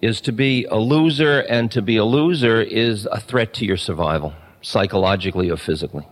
is 0.00 0.22
to 0.22 0.32
be 0.32 0.64
a 0.64 0.76
loser, 0.76 1.40
and 1.40 1.70
to 1.70 1.82
be 1.82 1.98
a 1.98 2.04
loser 2.04 2.62
is 2.62 3.06
a 3.12 3.20
threat 3.20 3.52
to 3.52 3.66
your 3.66 3.76
survival, 3.76 4.32
psychologically 4.62 5.50
or 5.50 5.58
physically. 5.58 6.08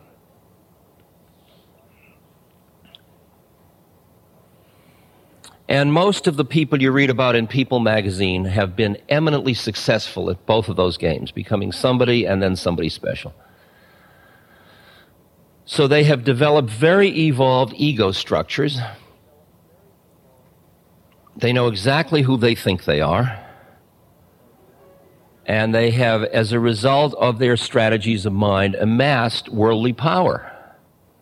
And 5.71 5.93
most 5.93 6.27
of 6.27 6.37
the 6.37 6.45
people 6.45 6.81
you 6.81 6.91
read 6.91 7.09
about 7.09 7.35
in 7.35 7.47
People 7.47 7.79
magazine 7.79 8.45
have 8.45 8.77
been 8.77 8.99
eminently 9.09 9.55
successful 9.55 10.31
at 10.31 10.45
both 10.45 10.69
of 10.69 10.77
those 10.77 10.99
games, 10.99 11.31
becoming 11.31 11.73
somebody 11.73 12.27
and 12.27 12.43
then 12.43 12.57
somebody 12.57 12.91
special. 12.91 13.35
So 15.71 15.87
they 15.87 16.05
have 16.05 16.25
developed 16.25 16.71
very 16.71 17.11
evolved 17.27 17.75
ego 17.77 18.11
structures. 18.11 18.81
They 21.37 21.53
know 21.53 21.67
exactly 21.67 22.23
who 22.23 22.39
they 22.39 22.55
think 22.55 22.85
they 22.85 23.03
are. 23.03 23.39
And 25.45 25.75
they 25.75 25.91
have, 25.91 26.25
as 26.25 26.53
a 26.53 26.59
result 26.59 27.15
of 27.17 27.39
their 27.39 27.59
strategies 27.59 28.25
of 28.25 28.33
mind, 28.33 28.77
amassed 28.77 29.51
worldly 29.51 29.93
power, 29.93 30.51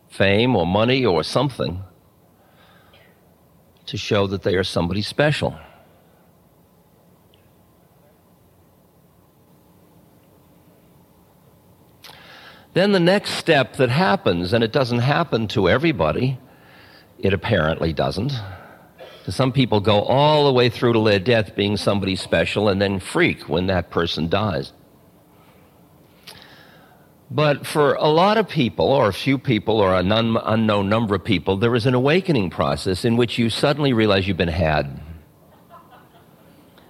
fame 0.09 0.55
or 0.55 0.65
money 0.65 1.05
or 1.05 1.25
something 1.25 1.83
to 3.87 3.97
show 3.97 4.29
that 4.29 4.45
they 4.45 4.55
are 4.55 4.65
somebody 4.65 5.03
special. 5.03 5.59
Then 12.77 12.93
the 12.93 13.01
next 13.01 13.31
step 13.37 13.77
that 13.77 13.89
happens, 13.89 14.53
and 14.53 14.63
it 14.63 14.71
doesn't 14.71 14.99
happen 14.99 15.49
to 15.49 15.67
everybody, 15.67 16.39
it 17.19 17.33
apparently 17.33 17.95
doesn't. 17.95 18.35
Some 19.29 19.51
people 19.51 19.81
go 19.81 20.03
all 20.03 20.45
the 20.45 20.53
way 20.53 20.69
through 20.69 20.93
to 20.93 21.03
their 21.03 21.19
death 21.19 21.57
being 21.57 21.79
somebody 21.79 22.17
special 22.17 22.69
and 22.69 22.79
then 22.79 23.01
freak 23.01 23.49
when 23.49 23.69
that 23.69 23.89
person 23.89 24.29
dies. 24.29 24.75
But 27.31 27.67
for 27.67 27.95
a 27.95 28.09
lot 28.09 28.37
of 28.37 28.47
people, 28.47 28.93
or 28.93 29.09
a 29.09 29.15
few 29.15 29.39
people, 29.39 29.81
or 29.81 29.95
an 29.95 30.13
un- 30.13 30.37
unknown 30.45 30.91
number 30.91 31.15
of 31.15 31.25
people, 31.25 31.57
there 31.57 31.75
is 31.75 31.87
an 31.87 31.95
awakening 31.95 32.51
process 32.51 33.07
in 33.07 33.17
which 33.17 33.39
you 33.39 33.49
suddenly 33.49 33.95
realize 33.95 34.29
you've 34.29 34.37
been 34.37 34.49
had. 34.49 35.01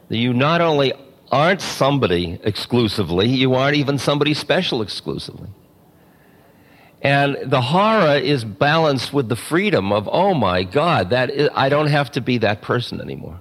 That 0.09 0.17
you 0.17 0.35
not 0.35 0.61
only 0.61 0.95
aren't 1.31 1.61
somebody 1.61 2.41
exclusively, 2.43 3.29
you 3.29 3.55
aren't 3.55 3.77
even 3.77 3.99
somebody 3.99 4.35
special 4.35 4.83
exclusively. 4.83 5.51
And 7.03 7.37
the 7.45 7.61
horror 7.61 8.17
is 8.17 8.45
balanced 8.45 9.13
with 9.13 9.29
the 9.29 9.37
freedom 9.37 9.93
of, 9.93 10.09
oh 10.11 10.35
my 10.35 10.63
God, 10.63 11.11
that 11.11 11.31
is, 11.31 11.51
I 11.55 11.69
don't 11.69 11.89
have 11.89 12.11
to 12.13 12.21
be 12.21 12.39
that 12.39 12.63
person 12.63 13.01
anymore. 13.01 13.41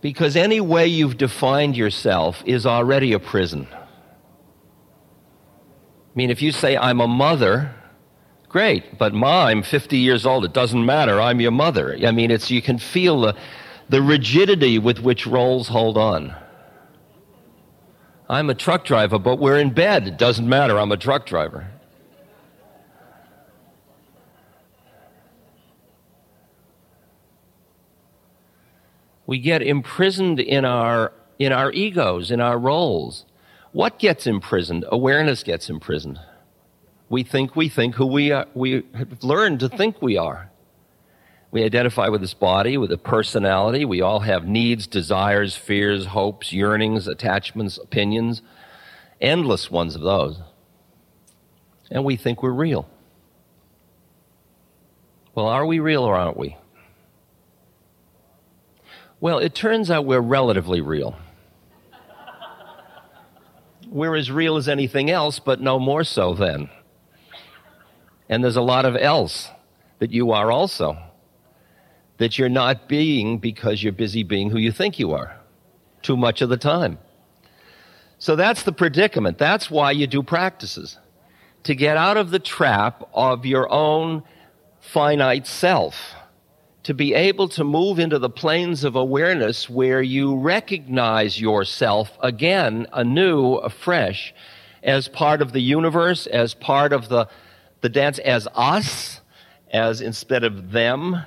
Because 0.00 0.36
any 0.36 0.60
way 0.60 0.86
you've 0.86 1.16
defined 1.16 1.76
yourself 1.76 2.42
is 2.44 2.66
already 2.66 3.12
a 3.12 3.18
prison. 3.18 3.66
I 3.72 3.86
mean, 6.14 6.30
if 6.30 6.42
you 6.42 6.52
say, 6.52 6.76
I'm 6.76 7.00
a 7.00 7.08
mother, 7.08 7.74
great, 8.48 8.98
but 8.98 9.12
Ma, 9.12 9.46
I'm 9.46 9.62
50 9.62 9.96
years 9.98 10.24
old, 10.26 10.44
it 10.44 10.52
doesn't 10.52 10.84
matter, 10.84 11.20
I'm 11.20 11.40
your 11.40 11.50
mother. 11.50 11.98
I 12.06 12.12
mean, 12.12 12.30
it's, 12.30 12.50
you 12.50 12.62
can 12.62 12.78
feel 12.78 13.22
the, 13.22 13.36
the 13.88 14.02
rigidity 14.02 14.78
with 14.78 15.00
which 15.00 15.26
roles 15.26 15.68
hold 15.68 15.98
on. 15.98 16.34
I'm 18.28 18.50
a 18.50 18.54
truck 18.54 18.84
driver, 18.84 19.18
but 19.18 19.36
we're 19.36 19.58
in 19.58 19.70
bed. 19.70 20.08
It 20.08 20.18
doesn't 20.18 20.48
matter, 20.48 20.78
I'm 20.78 20.90
a 20.92 20.96
truck 20.96 21.26
driver. 21.26 21.68
We 29.26 29.38
get 29.38 29.62
imprisoned 29.62 30.38
in 30.38 30.64
our, 30.64 31.12
in 31.38 31.52
our 31.52 31.72
egos, 31.72 32.30
in 32.30 32.40
our 32.40 32.58
roles. 32.58 33.24
What 33.72 33.98
gets 33.98 34.26
imprisoned? 34.26 34.84
Awareness 34.88 35.42
gets 35.42 35.68
imprisoned. 35.68 36.20
We 37.08 37.22
think 37.22 37.54
we 37.54 37.68
think 37.68 37.96
who 37.96 38.06
we 38.06 38.32
are. 38.32 38.46
We 38.54 38.84
have 38.94 39.22
learned 39.22 39.60
to 39.60 39.68
think 39.68 40.00
we 40.00 40.16
are. 40.16 40.50
We 41.56 41.64
identify 41.64 42.08
with 42.08 42.20
this 42.20 42.34
body, 42.34 42.76
with 42.76 42.92
a 42.92 42.98
personality. 42.98 43.86
We 43.86 44.02
all 44.02 44.20
have 44.20 44.46
needs, 44.46 44.86
desires, 44.86 45.56
fears, 45.56 46.04
hopes, 46.04 46.52
yearnings, 46.52 47.08
attachments, 47.08 47.78
opinions, 47.78 48.42
endless 49.22 49.70
ones 49.70 49.94
of 49.94 50.02
those. 50.02 50.38
And 51.90 52.04
we 52.04 52.16
think 52.16 52.42
we're 52.42 52.50
real. 52.50 52.86
Well, 55.34 55.46
are 55.46 55.64
we 55.64 55.78
real 55.78 56.02
or 56.02 56.14
aren't 56.14 56.36
we? 56.36 56.58
Well, 59.18 59.38
it 59.38 59.54
turns 59.54 59.90
out 59.90 60.04
we're 60.04 60.20
relatively 60.20 60.82
real. 60.82 61.16
We're 63.88 64.16
as 64.16 64.30
real 64.30 64.58
as 64.58 64.68
anything 64.68 65.08
else, 65.08 65.38
but 65.38 65.62
no 65.62 65.78
more 65.78 66.04
so 66.04 66.34
then. 66.34 66.68
And 68.28 68.44
there's 68.44 68.56
a 68.56 68.60
lot 68.60 68.84
of 68.84 68.94
else 68.94 69.48
that 70.00 70.10
you 70.10 70.32
are 70.32 70.52
also. 70.52 70.98
That 72.18 72.38
you're 72.38 72.48
not 72.48 72.88
being 72.88 73.38
because 73.38 73.82
you're 73.82 73.92
busy 73.92 74.22
being 74.22 74.50
who 74.50 74.58
you 74.58 74.72
think 74.72 74.98
you 74.98 75.12
are 75.12 75.38
too 76.02 76.16
much 76.16 76.40
of 76.40 76.48
the 76.48 76.56
time. 76.56 76.98
So 78.18 78.36
that's 78.36 78.62
the 78.62 78.72
predicament. 78.72 79.38
That's 79.38 79.70
why 79.70 79.90
you 79.90 80.06
do 80.06 80.22
practices. 80.22 80.98
To 81.64 81.74
get 81.74 81.96
out 81.96 82.16
of 82.16 82.30
the 82.30 82.38
trap 82.38 83.08
of 83.12 83.44
your 83.44 83.70
own 83.70 84.22
finite 84.80 85.46
self 85.46 86.14
to 86.86 86.94
be 86.94 87.14
able 87.14 87.48
to 87.48 87.64
move 87.64 87.98
into 87.98 88.16
the 88.16 88.30
planes 88.30 88.84
of 88.84 88.94
awareness 88.94 89.68
where 89.68 90.00
you 90.00 90.36
recognize 90.36 91.40
yourself 91.40 92.16
again, 92.20 92.86
anew, 92.92 93.54
afresh, 93.54 94.32
as 94.84 95.08
part 95.08 95.42
of 95.42 95.50
the 95.50 95.60
universe, 95.60 96.28
as 96.28 96.54
part 96.54 96.92
of 96.92 97.08
the, 97.08 97.26
the 97.80 97.88
dance, 97.88 98.20
as 98.20 98.46
us, 98.54 99.20
as 99.72 100.00
instead 100.00 100.44
of 100.44 100.70
them, 100.70 101.26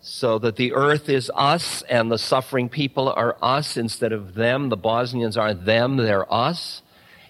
so 0.00 0.38
that 0.38 0.56
the 0.56 0.72
earth 0.72 1.08
is 1.08 1.30
us 1.34 1.82
and 1.82 2.10
the 2.10 2.18
suffering 2.18 2.68
people 2.68 3.08
are 3.10 3.36
us 3.42 3.76
instead 3.76 4.12
of 4.12 4.34
them. 4.34 4.68
The 4.68 4.76
Bosnians 4.76 5.36
aren't 5.36 5.64
them, 5.64 5.96
they're 5.96 6.32
us. 6.32 6.82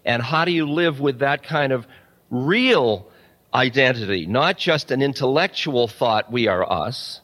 And 0.05 0.23
how 0.23 0.45
do 0.45 0.53
you 0.53 0.69
live 0.69 1.01
with 1.01 1.19
that 1.19 1.43
kind 1.43 1.73
of 1.73 1.87
real 2.31 3.11
identity, 3.53 4.27
not 4.27 4.57
just 4.57 4.91
an 4.91 5.03
intellectual 5.03 5.89
thought, 5.89 6.31
we 6.31 6.47
are 6.47 6.71
us, 6.71 7.21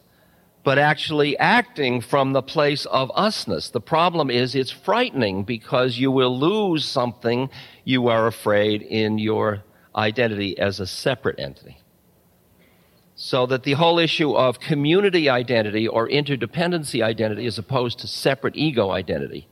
but 0.63 0.77
actually 0.77 1.37
acting 1.37 2.01
from 2.01 2.33
the 2.33 2.41
place 2.41 2.85
of 2.87 3.09
usness. 3.11 3.71
The 3.71 3.79
problem 3.79 4.29
is 4.29 4.53
it's 4.53 4.71
frightening 4.71 5.43
because 5.43 5.97
you 5.97 6.11
will 6.11 6.37
lose 6.37 6.83
something 6.83 7.49
you 7.85 8.09
are 8.09 8.27
afraid 8.27 8.81
in 8.81 9.17
your 9.17 9.63
identity 9.95 10.59
as 10.59 10.81
a 10.81 10.87
separate 10.87 11.39
entity. 11.39 11.77
So 13.19 13.47
that 13.47 13.63
the 13.63 13.73
whole 13.73 13.97
issue 13.97 14.33
of 14.33 14.59
community 14.59 15.27
identity 15.27 15.87
or 15.87 16.07
interdependency 16.07 17.03
identity 17.03 17.47
as 17.47 17.57
opposed 17.57 17.97
to 17.99 18.07
separate 18.07 18.55
ego 18.55 18.91
identity 18.91 19.47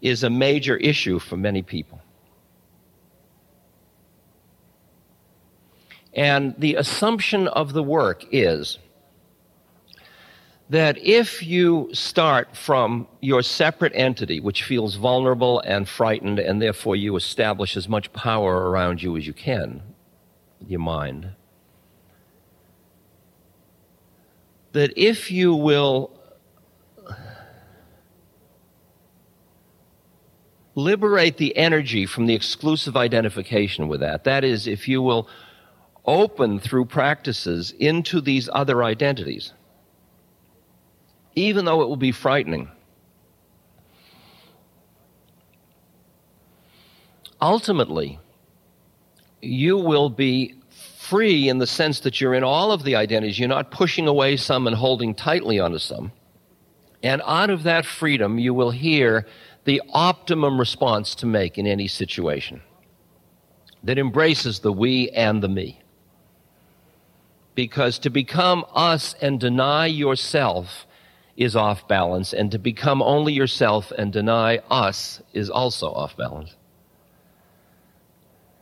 is 0.00 0.24
a 0.24 0.30
major 0.30 0.78
issue 0.78 1.18
for 1.18 1.36
many 1.36 1.60
people. 1.60 2.00
And 6.14 6.54
the 6.56 6.76
assumption 6.76 7.48
of 7.48 7.74
the 7.74 7.82
work 7.82 8.24
is 8.32 8.78
that 10.70 10.96
if 10.98 11.42
you 11.42 11.90
start 11.92 12.56
from 12.56 13.06
your 13.20 13.42
separate 13.42 13.92
entity, 13.94 14.40
which 14.40 14.62
feels 14.62 14.94
vulnerable 14.94 15.60
and 15.60 15.86
frightened, 15.86 16.38
and 16.38 16.62
therefore 16.62 16.96
you 16.96 17.14
establish 17.16 17.76
as 17.76 17.90
much 17.90 18.10
power 18.14 18.70
around 18.70 19.02
you 19.02 19.18
as 19.18 19.26
you 19.26 19.34
can, 19.34 19.82
your 20.66 20.80
mind, 20.80 21.32
that 24.74 24.92
if 24.96 25.30
you 25.30 25.54
will 25.54 26.10
liberate 30.74 31.36
the 31.36 31.56
energy 31.56 32.06
from 32.06 32.26
the 32.26 32.34
exclusive 32.34 32.96
identification 32.96 33.86
with 33.86 34.00
that, 34.00 34.24
that 34.24 34.42
is, 34.42 34.66
if 34.66 34.88
you 34.88 35.00
will 35.00 35.28
open 36.04 36.58
through 36.58 36.84
practices 36.84 37.72
into 37.78 38.20
these 38.20 38.50
other 38.52 38.82
identities, 38.82 39.52
even 41.36 41.64
though 41.64 41.80
it 41.80 41.88
will 41.88 41.96
be 41.96 42.12
frightening. 42.12 42.68
Ultimately, 47.40 48.18
you 49.40 49.76
will 49.76 50.10
be 50.10 50.56
free 51.08 51.48
in 51.48 51.58
the 51.58 51.66
sense 51.66 52.00
that 52.00 52.20
you're 52.20 52.34
in 52.34 52.44
all 52.44 52.72
of 52.72 52.82
the 52.82 52.96
identities. 52.96 53.38
You're 53.38 53.48
not 53.48 53.70
pushing 53.70 54.08
away 54.08 54.36
some 54.36 54.66
and 54.66 54.76
holding 54.76 55.14
tightly 55.14 55.60
onto 55.60 55.78
some. 55.78 56.12
And 57.02 57.20
out 57.26 57.50
of 57.50 57.64
that 57.64 57.84
freedom, 57.84 58.38
you 58.38 58.54
will 58.54 58.70
hear 58.70 59.26
the 59.64 59.82
optimum 59.92 60.58
response 60.58 61.14
to 61.16 61.26
make 61.26 61.58
in 61.58 61.66
any 61.66 61.88
situation 61.88 62.62
that 63.82 63.98
embraces 63.98 64.60
the 64.60 64.72
we 64.72 65.10
and 65.10 65.42
the 65.42 65.48
me. 65.48 65.80
Because 67.54 67.98
to 68.00 68.10
become 68.10 68.64
us 68.74 69.14
and 69.20 69.38
deny 69.38 69.86
yourself 69.86 70.86
is 71.36 71.54
off 71.54 71.86
balance, 71.88 72.32
and 72.32 72.50
to 72.52 72.58
become 72.58 73.02
only 73.02 73.32
yourself 73.32 73.92
and 73.98 74.12
deny 74.12 74.58
us 74.70 75.20
is 75.32 75.50
also 75.50 75.92
off 75.92 76.16
balance. 76.16 76.56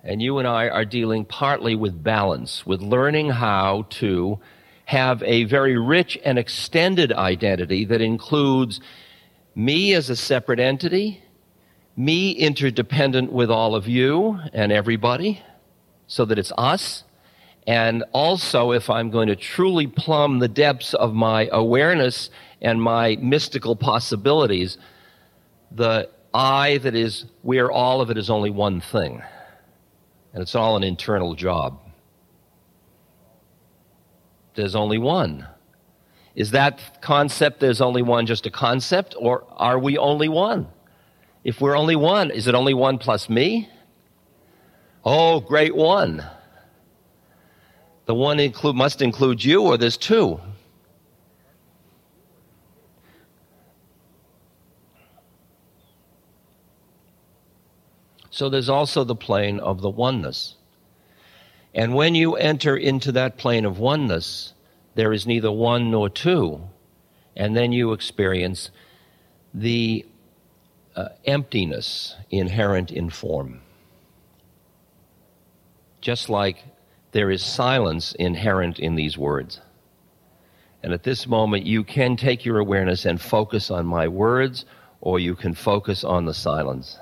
And 0.05 0.21
you 0.21 0.39
and 0.39 0.49
I 0.49 0.69
are 0.69 0.85
dealing 0.85 1.25
partly 1.25 1.77
with 1.77 2.03
balance, 2.03 2.67
with 2.67 2.81
learning 2.81 3.31
how 3.31 3.87
to 3.91 4.41
have 4.87 5.23
a 5.23 5.45
very 5.45 5.79
rich 5.79 6.19
and 6.25 6.39
extended 6.39 7.13
identity 7.13 7.85
that 7.85 8.01
includes 8.01 8.81
me 9.55 9.95
as 9.95 10.11
a 10.11 10.17
separate 10.17 10.59
entity, 10.59 11.23
me 11.97 12.33
interdependent 12.33 13.33
with 13.33 13.51
all 13.51 13.77
of 13.77 13.87
you 13.87 14.41
and 14.53 14.73
everybody, 14.73 15.41
so 16.09 16.25
that 16.25 16.39
it's 16.39 16.53
us. 16.59 17.05
And 17.65 18.03
also, 18.13 18.73
if 18.73 18.91
I'm 18.91 19.11
going 19.11 19.29
to 19.29 19.37
truly 19.37 19.87
plumb 19.87 20.41
the 20.41 20.49
depths 20.49 20.95
of 20.95 21.15
my 21.15 21.49
awareness 21.53 22.29
and 22.61 22.83
my 22.83 23.17
mystical 23.21 23.77
possibilities, 23.77 24.79
the 25.71 26.09
I 26.35 26.79
that 26.79 26.97
is 26.97 27.27
where 27.43 27.71
all 27.71 28.01
of 28.01 28.11
it 28.11 28.19
is 28.19 28.31
only 28.31 28.51
one 28.51 28.81
thing. 28.81 29.23
And 30.33 30.43
it's 30.43 30.55
all 30.55 30.77
an 30.77 30.83
internal 30.83 31.35
job. 31.35 31.79
There's 34.55 34.75
only 34.75 34.99
one. 34.99 35.47
Is 36.35 36.53
that 36.53 36.81
concept, 37.03 37.61
there's 37.61 37.81
only 37.81 38.03
one, 38.03 38.27
just 38.27 38.47
a 38.47 38.51
concept, 38.51 39.15
or 39.19 39.45
are 39.51 39.79
we 39.79 39.99
only 39.99 40.29
one? 40.29 40.69
If 41.45 41.61
we're 41.61 41.77
only 41.77 41.97
one, 41.97 42.31
is 42.31 42.47
it 42.47 42.55
only 42.55 42.73
one 42.73 42.99
plus 42.99 43.29
me? 43.29 43.69
Oh, 45.05 45.41
great 45.41 45.75
one. 45.75 46.25
The 48.07 48.15
one 48.15 48.41
include, 48.41 48.77
must 48.77 49.03
include 49.03 49.45
you, 49.45 49.63
or 49.63 49.77
there's 49.77 49.97
two. 49.97 50.41
So 58.43 58.49
there's 58.49 58.69
also 58.69 59.05
the 59.05 59.15
plane 59.15 59.61
of 59.61 59.83
the 59.83 59.89
oneness. 59.89 60.57
And 61.77 61.95
when 61.95 62.17
you 62.17 62.35
enter 62.35 62.77
into 62.77 63.13
that 63.13 63.39
plane 63.39 63.65
of 63.65 63.79
oneness, 63.79 64.53
there 64.97 65.13
is 65.13 65.29
neither 65.29 65.53
one 65.53 65.93
nor 65.93 66.09
two. 66.09 66.61
And 67.37 67.57
then 67.57 67.71
you 67.71 67.93
experience 67.93 68.73
the 69.55 70.05
uh, 70.97 71.11
emptiness 71.25 72.17
inherent 72.31 72.91
in 72.91 73.11
form. 73.11 73.61
Just 76.01 76.29
like 76.29 76.65
there 77.13 77.31
is 77.31 77.45
silence 77.45 78.13
inherent 78.19 78.81
in 78.81 78.97
these 78.97 79.17
words. 79.17 79.61
And 80.83 80.93
at 80.93 81.05
this 81.05 81.29
moment, 81.29 81.65
you 81.65 81.85
can 81.85 82.17
take 82.17 82.45
your 82.45 82.59
awareness 82.59 83.05
and 83.05 83.21
focus 83.21 83.71
on 83.71 83.87
my 83.87 84.09
words, 84.09 84.65
or 85.01 85.21
you 85.21 85.37
can 85.37 85.55
focus 85.55 86.03
on 86.03 86.25
the 86.25 86.35
silence. 86.35 86.99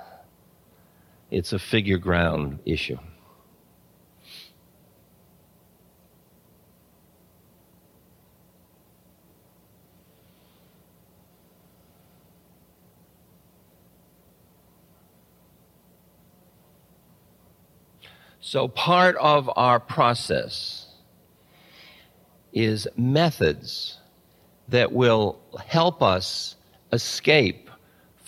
It's 1.30 1.52
a 1.52 1.58
figure 1.58 1.98
ground 1.98 2.58
issue. 2.66 2.98
So, 18.40 18.66
part 18.66 19.14
of 19.16 19.48
our 19.54 19.78
process 19.78 20.88
is 22.52 22.88
methods 22.96 23.98
that 24.68 24.90
will 24.90 25.38
help 25.66 26.02
us 26.02 26.56
escape 26.92 27.69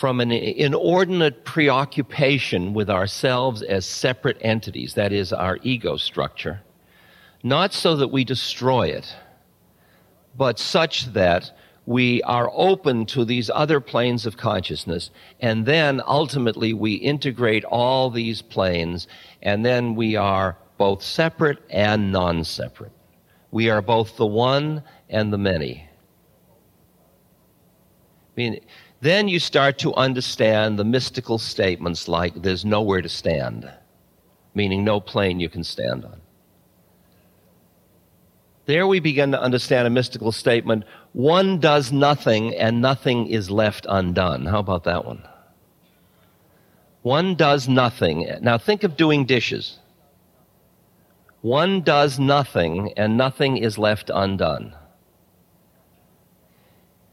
from 0.02 0.18
an 0.18 0.32
inordinate 0.32 1.44
preoccupation 1.44 2.74
with 2.74 2.90
ourselves 2.90 3.62
as 3.62 3.86
separate 3.86 4.36
entities, 4.40 4.94
that 4.94 5.12
is, 5.12 5.32
our 5.32 5.60
ego 5.62 5.96
structure, 5.96 6.60
not 7.44 7.72
so 7.72 7.94
that 7.94 8.08
we 8.08 8.24
destroy 8.24 8.88
it, 8.88 9.14
but 10.36 10.58
such 10.58 11.04
that 11.12 11.56
we 11.86 12.20
are 12.22 12.50
open 12.52 13.06
to 13.06 13.24
these 13.24 13.48
other 13.54 13.78
planes 13.78 14.26
of 14.26 14.36
consciousness, 14.36 15.12
and 15.38 15.66
then 15.66 16.02
ultimately 16.04 16.74
we 16.74 16.94
integrate 16.94 17.64
all 17.66 18.10
these 18.10 18.42
planes, 18.42 19.06
and 19.40 19.64
then 19.64 19.94
we 19.94 20.16
are 20.16 20.58
both 20.78 21.00
separate 21.00 21.62
and 21.70 22.10
non 22.10 22.42
separate. 22.42 22.90
We 23.52 23.70
are 23.70 23.80
both 23.80 24.16
the 24.16 24.26
one 24.26 24.82
and 25.08 25.32
the 25.32 25.38
many. 25.38 25.88
I 28.32 28.40
mean, 28.40 28.60
then 29.02 29.26
you 29.26 29.40
start 29.40 29.78
to 29.78 29.92
understand 29.96 30.78
the 30.78 30.84
mystical 30.84 31.36
statements 31.36 32.06
like 32.06 32.40
there's 32.40 32.64
nowhere 32.64 33.02
to 33.02 33.08
stand, 33.08 33.68
meaning 34.54 34.84
no 34.84 35.00
plane 35.00 35.40
you 35.40 35.48
can 35.48 35.64
stand 35.64 36.04
on. 36.04 36.20
There 38.66 38.86
we 38.86 39.00
begin 39.00 39.32
to 39.32 39.42
understand 39.42 39.88
a 39.88 39.90
mystical 39.90 40.30
statement 40.30 40.84
one 41.14 41.58
does 41.58 41.90
nothing 41.90 42.54
and 42.54 42.80
nothing 42.80 43.26
is 43.26 43.50
left 43.50 43.86
undone. 43.88 44.46
How 44.46 44.60
about 44.60 44.84
that 44.84 45.04
one? 45.04 45.26
One 47.02 47.34
does 47.34 47.68
nothing. 47.68 48.32
Now 48.40 48.56
think 48.56 48.84
of 48.84 48.96
doing 48.96 49.26
dishes. 49.26 49.80
One 51.40 51.82
does 51.82 52.20
nothing 52.20 52.92
and 52.96 53.16
nothing 53.16 53.56
is 53.56 53.78
left 53.78 54.12
undone. 54.14 54.76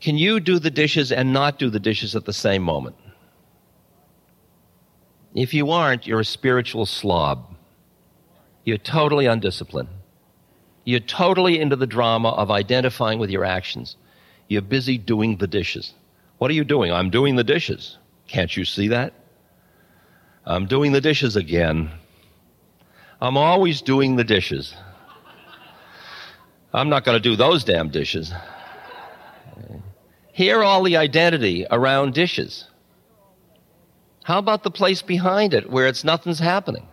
Can 0.02 0.18
you 0.18 0.40
do 0.40 0.60
the 0.60 0.72
dishes 0.72 1.12
and 1.12 1.34
not 1.34 1.60
do 1.60 1.70
the 1.70 1.80
dishes 1.80 2.16
at 2.16 2.26
the 2.26 2.34
same 2.34 2.64
moment? 2.64 2.96
If 5.36 5.54
you 5.54 5.72
aren't, 5.72 6.08
you're 6.08 6.22
a 6.22 6.26
spiritual 6.26 6.86
slob. 6.86 7.56
You're 8.64 8.78
totally 8.78 9.26
undisciplined. 9.26 9.90
You're 10.86 11.00
totally 11.02 11.60
into 11.60 11.76
the 11.76 11.88
drama 11.88 12.30
of 12.30 12.50
identifying 12.50 13.20
with 13.20 13.30
your 13.30 13.46
actions. 13.46 13.96
You're 14.48 14.62
busy 14.62 14.98
doing 14.98 15.38
the 15.38 15.48
dishes. 15.48 15.94
What 16.40 16.50
are 16.50 16.56
you 16.56 16.64
doing? 16.64 16.92
I'm 16.92 17.10
doing 17.10 17.36
the 17.36 17.44
dishes. 17.44 17.98
Can't 18.28 18.56
you 18.56 18.66
see 18.66 18.88
that? 18.88 19.14
I'm 20.46 20.66
doing 20.66 20.94
the 20.94 21.02
dishes 21.02 21.36
again. 21.36 21.92
I'm 23.22 23.38
always 23.38 23.82
doing 23.82 24.16
the 24.16 24.24
dishes. 24.24 24.74
I'm 26.74 26.90
not 26.90 27.04
going 27.04 27.18
to 27.18 27.30
do 27.30 27.36
those 27.36 27.64
damn 27.64 27.90
dishes. 27.90 28.32
Hear 30.40 30.64
all 30.64 30.84
the 30.84 30.96
identity 30.96 31.68
around 31.70 32.14
dishes. 32.14 32.64
How 34.24 34.38
about 34.38 34.64
the 34.64 34.72
place 34.72 35.02
behind 35.02 35.54
it 35.54 35.70
where 35.70 35.86
it's 35.86 36.06
nothing's 36.06 36.40
happening? 36.40 36.88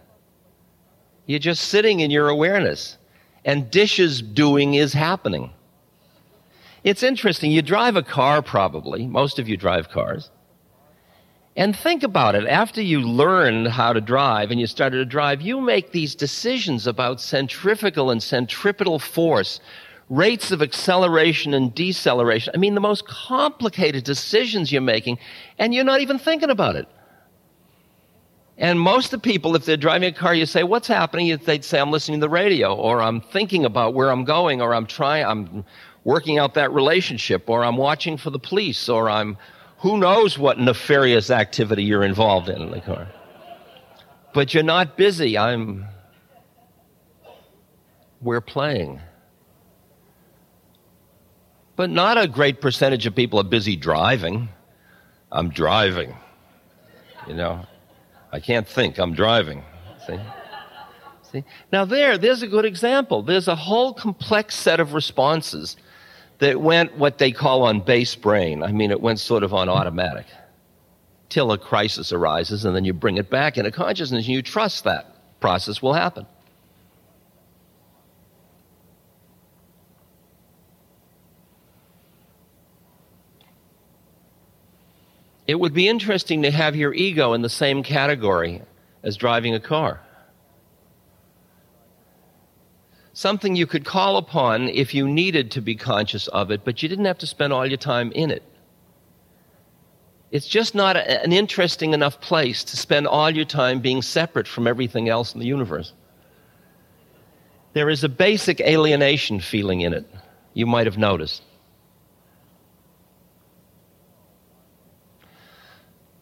You're 1.27 1.39
just 1.39 1.69
sitting 1.69 2.01
in 2.01 2.11
your 2.11 2.29
awareness, 2.29 2.99
and 3.45 3.71
dishes 3.71 4.21
doing 4.21 4.75
is 4.75 4.93
happening. 4.95 5.53
It's 6.83 7.05
interesting. 7.05 7.53
You 7.53 7.63
drive 7.63 7.95
a 7.95 8.03
car, 8.03 8.43
probably. 8.43 9.07
Most 9.07 9.39
of 9.39 9.49
you 9.49 9.57
drive 9.57 9.91
cars. 9.91 10.29
And 11.55 11.77
think 11.77 12.03
about 12.03 12.35
it. 12.35 12.49
After 12.49 12.83
you 12.83 13.01
learned 13.01 13.69
how 13.69 13.93
to 13.93 14.01
drive 14.01 14.51
and 14.51 14.59
you 14.59 14.67
started 14.67 14.97
to 14.97 15.05
drive, 15.05 15.41
you 15.41 15.61
make 15.61 15.93
these 15.93 16.17
decisions 16.17 16.89
about 16.89 17.21
centrifugal 17.21 18.11
and 18.11 18.21
centripetal 18.21 18.99
force 18.99 19.61
rates 20.09 20.53
of 20.53 20.63
acceleration 20.63 21.55
and 21.55 21.75
deceleration. 21.75 22.53
I 22.55 22.59
mean, 22.59 22.75
the 22.75 22.81
most 22.81 23.07
complicated 23.07 24.05
decisions 24.05 24.71
you're 24.71 24.83
making, 24.83 25.19
and 25.59 25.75
you're 25.75 25.85
not 25.85 26.01
even 26.01 26.19
thinking 26.19 26.51
about 26.51 26.77
it. 26.77 26.87
And 28.59 28.81
most 28.81 29.07
of 29.07 29.23
the 29.23 29.31
people, 29.31 29.55
if 29.55 29.65
they're 29.65 29.77
driving 29.77 30.09
a 30.09 30.13
car, 30.13 30.35
you 30.35 30.47
say, 30.47 30.63
What's 30.63 30.89
happening? 30.89 31.37
They'd 31.37 31.65
say, 31.65 31.79
I'm 31.79 31.91
listening 31.91 32.21
to 32.21 32.25
the 32.25 32.31
radio, 32.31 32.75
or 32.75 33.03
I'm 33.03 33.21
thinking 33.21 33.65
about 33.65 33.95
where 33.95 34.11
I'm 34.11 34.25
going, 34.25 34.63
or 34.63 34.75
I'm 34.75 34.87
trying, 34.87 35.27
I'm 35.27 35.65
working 36.05 36.39
out 36.39 36.55
that 36.55 36.73
relationship, 36.73 37.51
or 37.51 37.65
I'm 37.65 37.77
watching 37.77 38.17
for 38.17 38.31
the 38.31 38.39
police, 38.39 38.89
or 38.89 39.11
I'm 39.11 39.37
who 39.79 39.99
knows 39.99 40.39
what 40.39 40.59
nefarious 40.59 41.31
activity 41.31 41.85
you're 41.85 42.05
involved 42.05 42.49
in 42.49 42.63
in 42.63 42.71
the 42.71 42.81
car. 42.81 43.09
But 44.33 44.55
you're 44.55 44.63
not 44.63 44.97
busy. 44.97 45.37
I'm, 45.37 45.87
we're 48.21 48.41
playing. 48.41 49.01
But 51.77 51.91
not 51.91 52.19
a 52.19 52.27
great 52.27 52.61
percentage 52.61 53.07
of 53.07 53.15
people 53.15 53.39
are 53.39 53.45
busy 53.45 53.77
driving. 53.77 54.49
I'm 55.31 55.51
driving. 55.51 56.17
You 57.29 57.35
know, 57.35 57.67
I 58.33 58.41
can't 58.41 58.67
think, 58.67 58.99
I'm 58.99 59.15
driving. 59.15 59.63
See? 60.07 60.19
See? 61.31 61.45
Now, 61.73 61.85
there, 61.85 62.17
there's 62.17 62.43
a 62.43 62.47
good 62.47 62.65
example. 62.65 63.23
There's 63.23 63.49
a 63.49 63.57
whole 63.57 63.93
complex 63.93 64.55
set 64.55 64.81
of 64.81 64.95
responses 64.95 65.77
that 66.39 66.61
went 66.61 66.97
what 66.97 67.19
they 67.19 67.33
call 67.33 67.63
on 67.65 67.81
base 67.81 68.15
brain. 68.15 68.63
I 68.63 68.73
mean, 68.73 68.91
it 68.91 69.01
went 69.01 69.21
sort 69.21 69.43
of 69.43 69.53
on 69.53 69.69
automatic 69.69 70.27
till 71.29 71.51
a 71.53 71.59
crisis 71.59 72.13
arises, 72.13 72.65
and 72.65 72.77
then 72.77 72.85
you 72.85 72.93
bring 72.93 73.17
it 73.17 73.29
back 73.31 73.59
into 73.59 73.71
consciousness 73.71 74.27
and 74.27 74.35
you 74.35 74.43
trust 74.43 74.85
that 74.85 75.41
process 75.41 75.83
will 75.83 75.93
happen. 75.93 76.27
It 85.47 85.61
would 85.61 85.73
be 85.73 85.89
interesting 85.89 86.43
to 86.43 86.51
have 86.51 86.75
your 86.75 86.93
ego 86.93 87.33
in 87.33 87.43
the 87.43 87.49
same 87.49 87.83
category 87.83 88.63
as 89.03 89.17
driving 89.17 89.55
a 89.55 89.61
car. 89.61 90.01
Something 93.13 93.57
you 93.57 93.67
could 93.67 93.85
call 93.85 94.19
upon 94.19 94.69
if 94.69 94.95
you 94.95 95.09
needed 95.09 95.53
to 95.53 95.63
be 95.63 95.75
conscious 95.75 96.27
of 96.29 96.51
it, 96.51 96.65
but 96.65 96.83
you 96.83 96.89
didn't 96.89 97.07
have 97.07 97.19
to 97.19 97.27
spend 97.27 97.53
all 97.53 97.67
your 97.67 97.79
time 97.79 98.13
in 98.13 98.31
it. 98.31 98.43
It's 100.33 100.47
just 100.47 100.75
not 100.75 100.97
a, 100.97 101.23
an 101.23 101.33
interesting 101.33 101.95
enough 101.95 102.21
place 102.21 102.65
to 102.65 102.77
spend 102.77 103.07
all 103.07 103.31
your 103.31 103.45
time 103.45 103.81
being 103.81 104.03
separate 104.03 104.49
from 104.49 104.67
everything 104.67 105.09
else 105.09 105.33
in 105.33 105.41
the 105.41 105.47
universe. 105.47 105.93
There 107.73 107.89
is 107.89 108.05
a 108.05 108.09
basic 108.09 108.61
alienation 108.61 109.41
feeling 109.41 109.83
in 109.83 109.95
it, 109.95 110.11
you 110.55 110.67
might 110.67 110.87
have 110.87 110.99
noticed. 110.99 111.43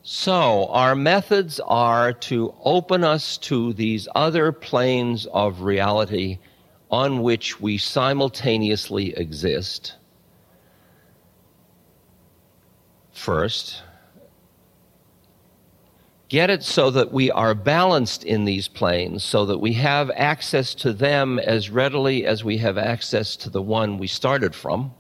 So, 0.06 0.66
our 0.66 0.94
methods 0.94 1.60
are 1.60 2.12
to 2.12 2.54
open 2.62 3.04
us 3.04 3.38
to 3.38 3.72
these 3.72 4.06
other 4.14 4.52
planes 4.52 5.24
of 5.24 5.62
reality 5.62 6.40
on 6.90 7.22
which 7.22 7.58
we 7.58 7.78
simultaneously 7.78 9.16
exist. 9.16 9.94
First, 13.12 13.80
get 16.28 16.50
it 16.50 16.62
so 16.62 16.90
that 16.90 17.10
we 17.10 17.30
are 17.30 17.54
balanced 17.54 18.24
in 18.24 18.44
these 18.44 18.68
planes, 18.68 19.24
so 19.24 19.46
that 19.46 19.58
we 19.58 19.72
have 19.72 20.10
access 20.14 20.74
to 20.74 20.92
them 20.92 21.38
as 21.38 21.70
readily 21.70 22.26
as 22.26 22.44
we 22.44 22.58
have 22.58 22.76
access 22.76 23.36
to 23.36 23.48
the 23.48 23.62
one 23.62 23.96
we 23.96 24.06
started 24.06 24.54
from. 24.54 24.92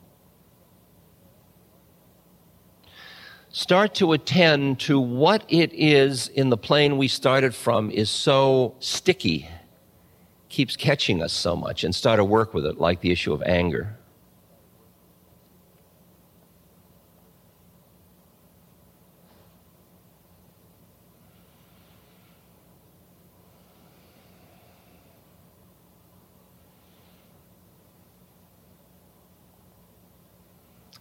Start 3.54 3.94
to 3.94 4.12
attend 4.12 4.80
to 4.80 4.98
what 4.98 5.44
it 5.48 5.72
is 5.72 6.26
in 6.26 6.50
the 6.50 6.56
plane 6.56 6.98
we 6.98 7.06
started 7.06 7.54
from 7.54 7.88
is 7.88 8.10
so 8.10 8.74
sticky, 8.80 9.48
keeps 10.48 10.74
catching 10.74 11.22
us 11.22 11.32
so 11.32 11.54
much, 11.54 11.84
and 11.84 11.94
start 11.94 12.18
to 12.18 12.24
work 12.24 12.52
with 12.52 12.66
it, 12.66 12.80
like 12.80 13.00
the 13.00 13.12
issue 13.12 13.32
of 13.32 13.40
anger. 13.44 13.96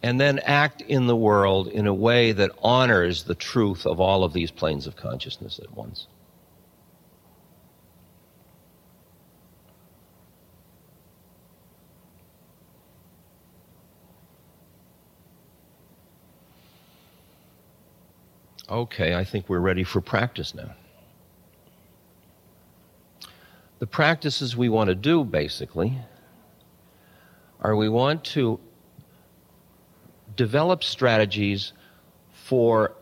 And 0.04 0.20
then 0.20 0.38
act 0.40 0.82
in 0.82 1.08
the 1.08 1.16
world 1.16 1.70
in 1.70 1.88
a 1.88 1.94
way 1.94 2.34
that 2.34 2.52
honors 2.62 3.24
the 3.24 3.34
truth 3.34 3.86
of 3.86 4.02
all 4.02 4.26
of 4.26 4.34
these 4.34 4.52
planes 4.52 4.86
of 4.86 4.98
consciousness 4.98 5.60
at 5.64 5.76
once. 5.76 6.08
Okay, 18.70 19.16
I 19.16 19.24
think 19.24 19.48
we're 19.48 19.60
ready 19.60 19.84
for 19.84 20.02
practice 20.02 20.54
now. 20.54 20.74
The 23.80 23.88
practices 23.88 24.58
we 24.58 24.68
want 24.68 24.90
to 24.90 24.96
do, 24.96 25.24
basically, 25.24 25.98
are 27.62 27.76
we 27.76 27.88
want 27.88 28.24
to 28.26 28.60
develop 30.36 30.84
strategies 30.84 31.74
for, 32.32 32.94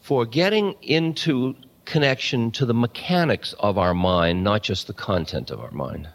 for 0.00 0.26
getting 0.26 0.74
into 0.82 1.54
connection 1.84 2.50
to 2.50 2.66
the 2.66 2.74
mechanics 2.74 3.54
of 3.58 3.78
our 3.78 3.94
mind, 3.94 4.44
not 4.44 4.62
just 4.62 4.86
the 4.86 4.92
content 4.92 5.50
of 5.50 5.60
our 5.60 5.70
mind. 5.70 6.08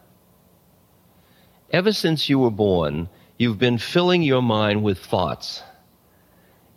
Ever 1.72 1.92
since 1.92 2.30
you 2.30 2.38
were 2.38 2.52
born, 2.52 3.10
you've 3.38 3.58
been 3.58 3.80
filling 3.80 4.22
your 4.22 4.44
mind 4.44 4.84
with 4.84 5.00
thoughts, 5.00 5.64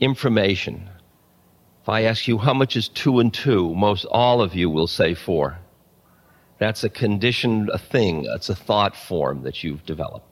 information. 0.00 0.88
If 1.82 1.88
I 1.90 2.02
ask 2.02 2.26
you 2.26 2.38
how 2.38 2.54
much 2.54 2.76
is 2.76 2.88
two 2.88 3.20
and 3.20 3.32
two, 3.32 3.74
most 3.74 4.06
all 4.06 4.40
of 4.40 4.54
you 4.54 4.70
will 4.70 4.86
say 4.86 5.14
four. 5.14 5.58
That's 6.58 6.82
a 6.82 6.88
conditioned 6.88 7.68
a 7.68 7.78
thing. 7.78 8.24
It's 8.34 8.48
a 8.48 8.54
thought 8.54 8.96
form 8.96 9.42
that 9.42 9.62
you've 9.62 9.84
developed. 9.84 10.26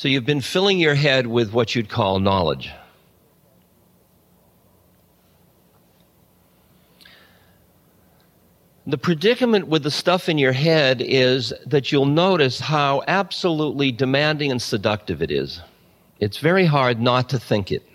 So 0.00 0.08
you've 0.08 0.24
been 0.24 0.40
filling 0.40 0.78
your 0.78 0.94
head 0.94 1.26
with 1.26 1.52
what 1.52 1.74
you'd 1.74 1.90
call 1.90 2.20
knowledge. 2.20 2.70
The 8.86 8.96
predicament 8.96 9.68
with 9.68 9.82
the 9.82 9.90
stuff 9.90 10.30
in 10.30 10.38
your 10.38 10.52
head 10.52 11.02
is 11.02 11.52
that 11.66 11.92
you'll 11.92 12.06
notice 12.06 12.58
how 12.58 13.02
absolutely 13.08 13.92
demanding 13.92 14.50
and 14.50 14.62
seductive 14.62 15.20
it 15.20 15.30
is. 15.30 15.60
It's 16.18 16.38
very 16.38 16.64
hard 16.64 16.98
not 16.98 17.28
to 17.28 17.38
think 17.38 17.70
it. 17.70 17.86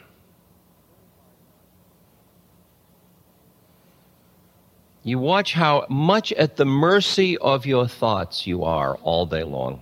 You 5.01 5.17
watch 5.17 5.53
how 5.53 5.87
much 5.89 6.31
at 6.33 6.57
the 6.57 6.65
mercy 6.65 7.35
of 7.39 7.65
your 7.65 7.87
thoughts 7.87 8.45
you 8.45 8.63
are 8.63 8.95
all 8.97 9.25
day 9.25 9.43
long. 9.43 9.81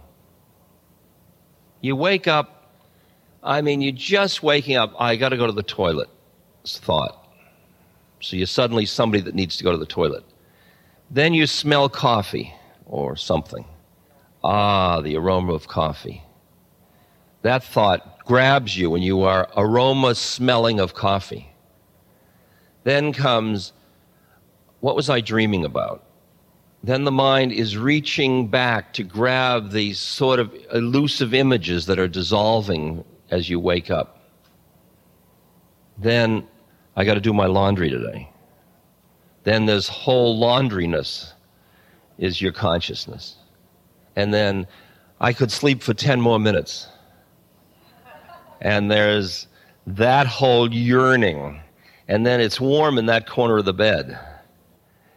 You 1.83 1.97
wake 1.97 2.29
up, 2.29 2.71
I 3.43 3.61
mean, 3.61 3.81
you're 3.81 3.91
just 3.91 4.41
waking 4.41 4.77
up, 4.77 4.93
I 4.97 5.17
got 5.17 5.29
to 5.29 5.37
go 5.37 5.45
to 5.45 5.51
the 5.51 5.61
toilet. 5.61 6.09
Thought. 6.65 7.27
So 8.21 8.37
you're 8.37 8.47
suddenly 8.47 8.85
somebody 8.85 9.21
that 9.23 9.35
needs 9.35 9.57
to 9.57 9.65
go 9.65 9.73
to 9.73 9.77
the 9.77 9.85
toilet. 9.85 10.23
Then 11.11 11.33
you 11.33 11.45
smell 11.45 11.89
coffee 11.89 12.53
or 12.85 13.17
something. 13.17 13.65
Ah, 14.45 15.01
the 15.01 15.17
aroma 15.17 15.53
of 15.53 15.67
coffee. 15.67 16.23
That 17.41 17.65
thought 17.65 18.25
grabs 18.25 18.77
you 18.77 18.95
and 18.95 19.03
you 19.03 19.23
are 19.23 19.49
aroma 19.57 20.15
smelling 20.15 20.79
of 20.79 20.93
coffee. 20.93 21.53
Then 22.85 23.11
comes, 23.11 23.73
what 24.79 24.95
was 24.95 25.09
I 25.09 25.19
dreaming 25.19 25.65
about? 25.65 26.01
Then 26.83 27.05
the 27.05 27.11
mind 27.11 27.53
is 27.53 27.77
reaching 27.77 28.47
back 28.47 28.91
to 28.93 29.03
grab 29.03 29.71
these 29.71 29.97
sort 29.97 30.39
of 30.39 30.53
elusive 30.73 31.33
images 31.33 31.85
that 31.85 31.97
are 31.97 32.09
dissolving 32.09 33.05
as 33.31 33.49
you 33.49 33.57
wake 33.57 33.89
up. 33.89 34.19
Then 35.97 36.45
I 36.97 37.05
got 37.05 37.13
to 37.13 37.21
do 37.21 37.33
my 37.33 37.45
laundry 37.45 37.89
today. 37.89 38.29
Then 39.43 39.65
this 39.65 39.87
whole 39.87 40.37
laundriness 40.37 41.33
is 42.17 42.41
your 42.41 42.51
consciousness. 42.51 43.37
And 44.17 44.33
then 44.33 44.67
I 45.21 45.31
could 45.31 45.51
sleep 45.51 45.81
for 45.81 45.93
10 45.93 46.19
more 46.19 46.39
minutes. 46.39 46.87
And 48.59 48.91
there's 48.91 49.47
that 49.87 50.27
whole 50.27 50.71
yearning. 50.73 51.61
And 52.09 52.25
then 52.25 52.41
it's 52.41 52.59
warm 52.59 52.97
in 52.97 53.05
that 53.05 53.25
corner 53.25 53.57
of 53.57 53.65
the 53.65 53.73
bed 53.73 54.19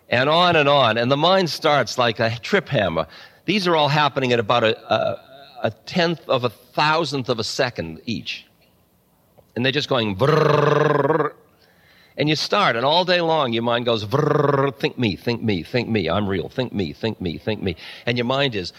and 0.09 0.29
on 0.29 0.57
and 0.57 0.69
on. 0.69 0.99
And 0.99 1.11
the 1.11 1.17
mind 1.17 1.51
starts 1.51 1.99
like 1.99 2.21
a 2.21 2.39
trip 2.39 2.69
hammer. 2.69 3.07
These 3.45 3.67
are 3.67 3.77
all 3.77 3.89
happening 3.89 4.33
at 4.33 4.39
about 4.39 4.65
a, 4.65 4.93
a, 4.93 5.21
a 5.65 5.71
tenth 5.71 6.29
of 6.29 6.45
a 6.45 6.51
thousandth 6.51 7.29
of 7.29 7.39
a 7.39 7.45
second 7.45 8.01
each. 8.07 8.47
And 9.55 9.65
they're 9.65 9.73
just 9.73 9.89
going. 9.89 10.17
And 12.19 12.29
you 12.31 12.37
start, 12.37 12.77
and 12.77 12.85
all 12.87 13.05
day 13.05 13.21
long 13.21 13.53
your 13.53 13.63
mind 13.63 13.85
goes, 13.85 14.05
think 14.79 14.99
me, 14.99 15.17
think 15.17 15.43
me, 15.43 15.63
think 15.63 15.89
me, 15.89 16.09
I'm 16.09 16.27
real, 16.27 16.49
think 16.49 16.73
me, 16.73 16.95
think 16.95 17.21
me, 17.21 17.37
think 17.37 17.63
me. 17.63 17.77
And 18.07 18.17
your 18.17 18.25
mind 18.25 18.55
is, 18.55 18.73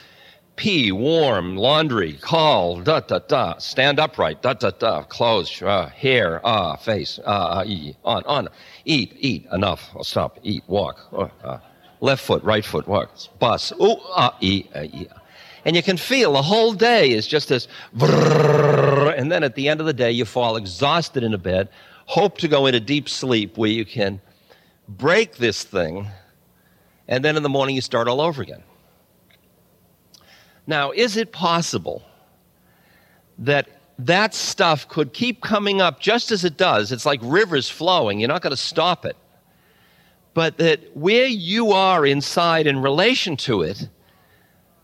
pee, 0.58 0.91
warm, 0.91 1.56
laundry, 1.56 2.13
call, 2.13 2.82
da 2.82 3.00
da 3.00 3.20
da, 3.20 3.58
stand 3.58 4.00
upright, 4.00 4.41
da 4.41 4.54
da 4.54 4.72
da, 4.72 5.04
clothes, 5.04 5.62
uh, 5.62 5.88
hair, 5.88 6.41
ah, 6.43 6.74
uh, 6.74 6.76
face, 6.76 7.20
ah, 7.26 7.60
uh, 7.60 7.63
e, 7.65 7.96
on, 8.04 8.24
on, 8.26 8.50
eat, 8.84 9.15
eat, 9.20 9.46
enough, 9.54 9.89
I'll 9.96 10.04
stop, 10.04 10.39
eat, 10.43 10.63
walk, 10.67 11.00
uh, 11.13 11.30
uh, 11.43 11.60
left 12.02 12.24
foot, 12.26 12.43
right 12.43 12.65
foot, 12.65 12.88
walk, 12.88 13.12
bus, 13.39 13.72
ooh, 13.82 13.98
ah, 14.15 14.36
e, 14.41 14.65
uh, 14.76 14.84
e. 14.84 15.08
And 15.63 15.76
you 15.76 15.84
can 15.84 15.98
feel 15.98 16.34
the 16.34 16.41
whole 16.41 16.74
day 16.74 17.12
is 17.12 17.28
just 17.28 17.48
this, 17.48 17.70
and 18.02 19.32
then 19.32 19.43
at 19.43 19.56
the 19.56 19.70
end 19.70 19.80
of 19.80 19.86
the 19.86 19.93
day 19.93 20.12
you 20.12 20.26
fall 20.26 20.58
exhausted 20.58 21.24
in 21.24 21.34
a 21.34 21.38
bed, 21.38 21.70
hope 22.08 22.38
to 22.39 22.50
go 22.50 22.65
into 22.65 22.82
deep 22.82 23.08
sleep 23.08 23.58
where 23.58 23.70
you 23.70 23.86
can 23.86 24.20
break 24.89 25.38
this 25.38 25.63
thing 25.63 26.08
And 27.08 27.24
then 27.24 27.38
in 27.38 27.43
the 27.43 27.50
morning, 27.50 27.76
you 27.76 27.82
start 27.82 28.08
all 28.08 28.22
over 28.22 28.41
again. 28.41 28.63
Now, 30.67 30.91
is 30.91 31.15
it 31.15 31.32
possible 31.32 32.03
that 33.39 33.69
that 33.99 34.34
stuff 34.36 34.88
could 34.88 35.13
keep 35.13 35.41
coming 35.41 35.82
up 35.82 36.01
just 36.01 36.30
as 36.32 36.43
it 36.43 36.58
does? 36.58 36.91
It's 36.91 37.06
like 37.06 37.21
rivers 37.23 37.69
flowing. 37.69 38.19
You're 38.19 38.27
not 38.27 38.41
going 38.41 38.51
to 38.51 38.58
stop 38.58 39.06
it. 39.06 39.15
But 40.34 40.58
that 40.58 40.95
where 40.95 41.25
you 41.25 41.71
are 41.71 42.06
inside 42.06 42.67
in 42.67 42.82
relation 42.82 43.38
to 43.38 43.63
it 43.63 43.88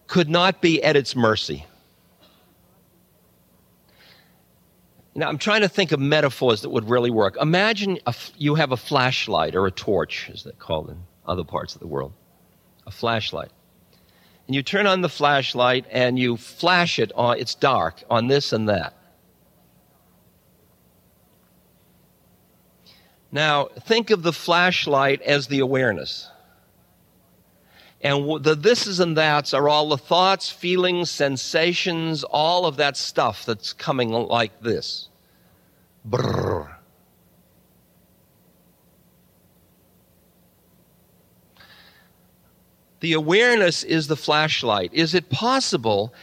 could 0.07 0.29
not 0.29 0.61
be 0.61 0.81
at 0.81 0.95
its 0.95 1.15
mercy. 1.15 1.65
Now, 5.15 5.27
I'm 5.27 5.37
trying 5.37 5.61
to 5.61 5.69
think 5.69 5.91
of 5.91 5.99
metaphors 5.99 6.61
that 6.61 6.69
would 6.69 6.89
really 6.89 7.11
work. 7.11 7.37
Imagine 7.39 7.99
you 8.35 8.55
have 8.55 8.71
a 8.71 8.77
flashlight 8.77 9.53
or 9.53 9.67
a 9.67 9.71
torch, 9.71 10.31
as 10.33 10.43
they 10.43 10.51
call 10.53 10.87
it 10.87 10.91
in 10.91 11.03
other 11.27 11.43
parts 11.43 11.75
of 11.75 11.81
the 11.81 11.87
world. 11.87 12.13
A 12.87 12.91
flashlight 12.91 13.51
and 14.47 14.55
you 14.55 14.63
turn 14.63 14.87
on 14.87 15.01
the 15.01 15.09
flashlight 15.09 15.85
and 15.89 16.19
you 16.19 16.37
flash 16.37 16.99
it 16.99 17.11
on, 17.15 17.39
it's 17.39 17.55
dark, 17.55 18.03
on 18.09 18.27
this 18.27 18.51
and 18.51 18.67
that. 18.69 18.93
Now, 23.31 23.65
think 23.65 24.11
of 24.11 24.21
the 24.21 24.33
flashlight 24.33 25.21
as 25.21 25.47
the 25.47 25.59
awareness. 25.59 26.29
And 28.01 28.43
the 28.43 28.55
thises 28.55 28.99
and 28.99 29.17
that's 29.17 29.53
are 29.53 29.69
all 29.69 29.89
the 29.89 29.97
thoughts, 29.97 30.51
feelings, 30.51 31.09
sensations, 31.09 32.25
all 32.25 32.65
of 32.65 32.75
that 32.77 32.97
stuff 32.97 33.45
that's 33.45 33.71
coming 33.71 34.11
like 34.11 34.61
this. 34.61 35.07
Brrr. 36.07 36.75
The 43.03 43.11
awareness 43.11 43.83
is 43.83 44.07
the 44.07 44.15
flashlight. 44.15 44.93
Is 44.93 45.13
it 45.13 45.29
possible 45.29 46.13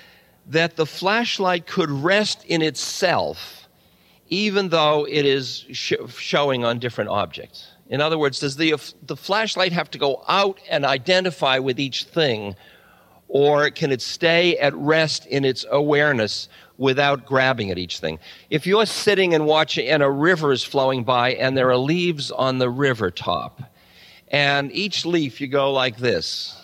that 0.47 0.77
the 0.77 0.87
flashlight 0.87 1.66
could 1.66 1.90
rest 1.90 2.43
in 2.47 2.62
itself 2.62 3.69
even 4.31 4.71
though 4.71 5.07
it 5.07 5.27
is 5.27 5.66
sh- 5.73 5.93
showing 6.16 6.64
on 6.64 6.79
different 6.79 7.11
objects? 7.11 7.69
In 7.90 8.01
other 8.01 8.16
words, 8.16 8.38
does 8.38 8.57
the, 8.57 8.77
the 9.03 9.14
flashlight 9.14 9.75
have 9.75 9.90
to 9.90 9.99
go 9.99 10.25
out 10.27 10.59
and 10.71 10.87
identify 10.87 11.59
with 11.59 11.79
each 11.79 12.05
thing, 12.05 12.57
or 13.29 13.69
can 13.69 13.93
it 13.93 14.01
stay 14.01 14.57
at 14.57 14.75
rest 14.75 15.27
in 15.27 15.45
its 15.45 15.66
awareness 15.71 16.49
without 16.79 17.27
grabbing 17.27 17.71
at 17.71 17.77
each 17.77 17.99
thing? 17.99 18.19
If 18.49 18.66
you're 18.66 18.87
sitting 18.87 19.35
and 19.35 19.45
watching, 19.45 19.87
and 19.87 20.03
a 20.03 20.11
river 20.11 20.51
is 20.51 20.64
flowing 20.64 21.05
by, 21.05 21.35
and 21.35 21.55
there 21.55 21.69
are 21.69 21.77
leaves 21.77 22.31
on 22.31 22.57
the 22.57 22.71
river 22.71 23.11
top, 23.11 23.61
and 24.29 24.73
each 24.73 25.05
leaf 25.05 25.43
you 25.43 25.47
go 25.47 25.75
like 25.75 25.99
this 25.99 26.57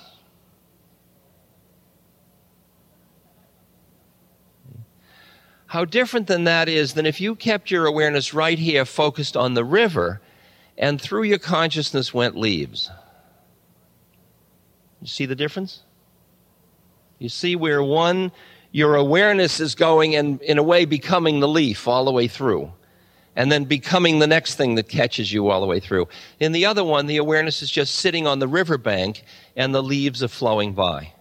How 5.76 5.84
different 5.84 6.26
than 6.26 6.44
that 6.44 6.70
is 6.70 6.94
than 6.94 7.04
if 7.04 7.20
you 7.20 7.34
kept 7.34 7.70
your 7.70 7.84
awareness 7.84 8.32
right 8.32 8.58
here 8.58 8.86
focused 8.86 9.36
on 9.36 9.52
the 9.52 9.62
river 9.62 10.22
and 10.78 10.98
through 10.98 11.24
your 11.24 11.38
consciousness 11.38 12.14
went 12.14 12.34
leaves. 12.34 12.90
You 15.02 15.06
see 15.06 15.26
the 15.26 15.34
difference? 15.34 15.82
You 17.18 17.28
see 17.28 17.56
where 17.56 17.82
one, 17.82 18.32
your 18.72 18.94
awareness 18.94 19.60
is 19.60 19.74
going 19.74 20.16
and 20.16 20.40
in 20.40 20.56
a 20.56 20.62
way 20.62 20.86
becoming 20.86 21.40
the 21.40 21.48
leaf 21.48 21.86
all 21.86 22.06
the 22.06 22.10
way 22.10 22.26
through. 22.26 22.72
And 23.34 23.52
then 23.52 23.64
becoming 23.64 24.18
the 24.18 24.26
next 24.26 24.54
thing 24.54 24.76
that 24.76 24.88
catches 24.88 25.30
you 25.30 25.50
all 25.50 25.60
the 25.60 25.66
way 25.66 25.78
through. 25.78 26.08
In 26.40 26.52
the 26.52 26.64
other 26.64 26.84
one, 26.84 27.04
the 27.04 27.18
awareness 27.18 27.60
is 27.60 27.70
just 27.70 27.96
sitting 27.96 28.26
on 28.26 28.38
the 28.38 28.48
riverbank 28.48 29.24
and 29.56 29.74
the 29.74 29.82
leaves 29.82 30.22
are 30.22 30.28
flowing 30.28 30.72
by. 30.72 31.12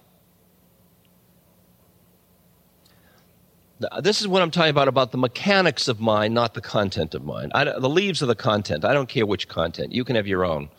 This 4.02 4.22
is 4.22 4.28
what 4.28 4.42
I'm 4.42 4.52
talking 4.52 4.70
about 4.70 4.88
about 4.88 5.12
the 5.12 5.18
mechanics 5.18 5.90
of 5.90 6.00
mind, 6.00 6.34
not 6.34 6.54
the 6.54 6.62
content 6.62 7.14
of 7.14 7.26
mind. 7.26 7.52
I, 7.54 7.66
the 7.66 7.90
leaves 7.90 8.24
are 8.24 8.26
the 8.26 8.36
content. 8.36 8.86
I 8.86 8.94
don't 8.94 9.10
care 9.10 9.26
which 9.26 9.50
content. 9.50 9.92
You 9.92 10.06
can 10.06 10.16
have 10.16 10.28
your 10.28 10.46
own. 10.46 10.70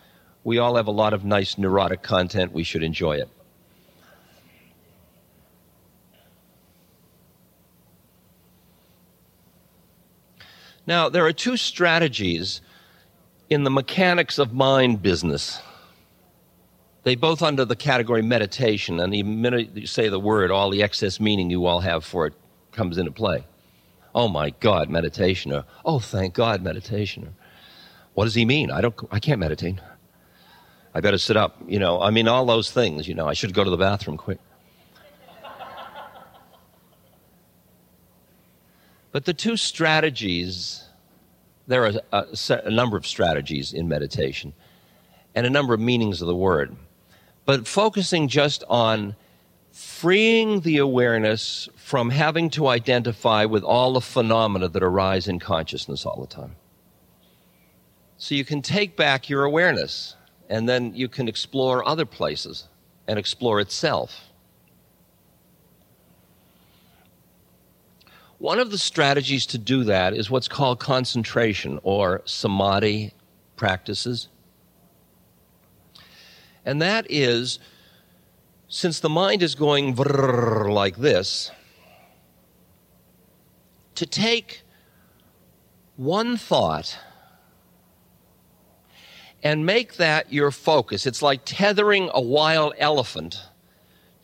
We 0.45 0.59
all 0.59 0.77
have 0.77 0.87
a 0.87 0.93
lot 0.93 1.13
of 1.13 1.25
nice 1.25 1.59
neurotic 1.59 2.03
content. 2.03 2.53
We 2.53 2.63
should 2.63 2.83
enjoy 2.83 3.17
it. 3.17 3.29
Now, 10.87 11.09
there 11.09 11.27
are 11.27 11.33
two 11.33 11.57
strategies 11.57 12.63
in 13.51 13.65
the 13.65 13.71
mechanics 13.71 14.39
of 14.39 14.55
mind 14.55 15.03
business. 15.03 15.61
They 17.03 17.15
both 17.15 17.43
under 17.43 17.65
the 17.65 17.77
category 17.77 18.23
meditation, 18.23 19.01
and 19.01 19.13
the 19.13 19.23
minute 19.23 19.77
you 19.77 19.87
say 19.87 20.09
the 20.09 20.21
word, 20.21 20.51
all 20.51 20.71
the 20.71 20.83
excess 20.83 21.21
meaning 21.21 21.51
you 21.51 21.67
all 21.67 21.81
have 21.81 22.05
for 22.05 22.29
it 22.29 22.35
comes 22.77 22.99
into 22.99 23.11
play. 23.11 23.45
Oh 24.15 24.29
my 24.29 24.51
God, 24.51 24.89
meditation. 24.89 25.53
Or, 25.53 25.65
oh, 25.85 25.99
thank 25.99 26.35
God, 26.35 26.63
meditation. 26.63 27.25
Or, 27.25 27.33
what 28.15 28.25
does 28.25 28.35
he 28.35 28.45
mean? 28.45 28.71
I 28.71 28.81
don't. 28.81 28.95
I 29.11 29.19
can't 29.19 29.41
meditate. 29.41 29.81
I 30.95 31.01
better 31.01 31.19
sit 31.19 31.37
up. 31.37 31.57
You 31.67 31.79
know. 31.79 32.01
I 32.01 32.11
mean, 32.11 32.29
all 32.29 32.47
those 32.47 32.71
things. 32.71 33.09
You 33.09 33.15
know. 33.15 33.27
I 33.27 33.35
should 33.35 33.53
go 33.53 33.65
to 33.65 33.71
the 33.71 33.77
bathroom 33.77 34.17
quick. 34.17 34.39
but 39.13 39.25
the 39.25 39.35
two 39.35 39.57
strategies. 39.57 40.83
There 41.69 41.85
are 41.85 41.93
a, 42.13 42.27
a 42.65 42.71
number 42.71 42.97
of 42.97 43.05
strategies 43.05 43.73
in 43.73 43.89
meditation, 43.89 44.53
and 45.35 45.45
a 45.47 45.51
number 45.51 45.75
of 45.75 45.81
meanings 45.81 46.23
of 46.23 46.29
the 46.29 46.37
word. 46.37 46.77
But 47.45 47.67
focusing 47.67 48.29
just 48.29 48.63
on 48.69 49.17
freeing 49.77 50.61
the 50.61 50.79
awareness 50.79 51.69
from 51.77 52.09
having 52.09 52.49
to 52.49 52.67
identify 52.67 53.45
with 53.45 53.63
all 53.63 53.93
the 53.93 54.01
phenomena 54.01 54.67
that 54.67 54.83
arise 54.83 55.29
in 55.29 55.39
consciousness 55.39 56.07
all 56.07 56.19
the 56.19 56.27
time. 56.27 56.57
So 58.17 58.35
you 58.35 58.43
can 58.43 58.63
take 58.63 58.97
back 58.97 59.29
your 59.29 59.45
awareness 59.45 60.17
and 60.49 60.67
then 60.67 60.95
you 60.95 61.09
can 61.09 61.29
explore 61.29 61.87
other 61.87 62.07
places 62.07 62.69
and 63.07 63.19
explore 63.19 63.61
itself. 63.61 64.31
One 68.39 68.59
of 68.59 68.71
the 68.71 68.79
strategies 68.79 69.45
to 69.49 69.59
do 69.59 69.85
that 69.85 70.15
is 70.15 70.31
what's 70.31 70.49
called 70.49 70.81
concentration 70.81 71.81
or 71.83 72.23
samadhi 72.25 73.13
practices. 73.57 74.29
And 76.65 76.81
that 76.81 77.07
is 77.11 77.59
since 78.69 79.01
the 79.01 79.09
mind 79.09 79.43
is 79.43 79.55
going 79.55 79.95
like 79.95 80.97
this, 80.97 81.51
to 83.95 84.07
take 84.07 84.63
one 85.97 86.37
thought 86.37 86.99
and 89.43 89.65
make 89.65 89.97
that 89.97 90.33
your 90.33 90.51
focus. 90.51 91.07
It's 91.07 91.23
like 91.23 91.43
tethering 91.45 92.11
a 92.13 92.21
wild 92.21 92.75
elephant 92.79 93.41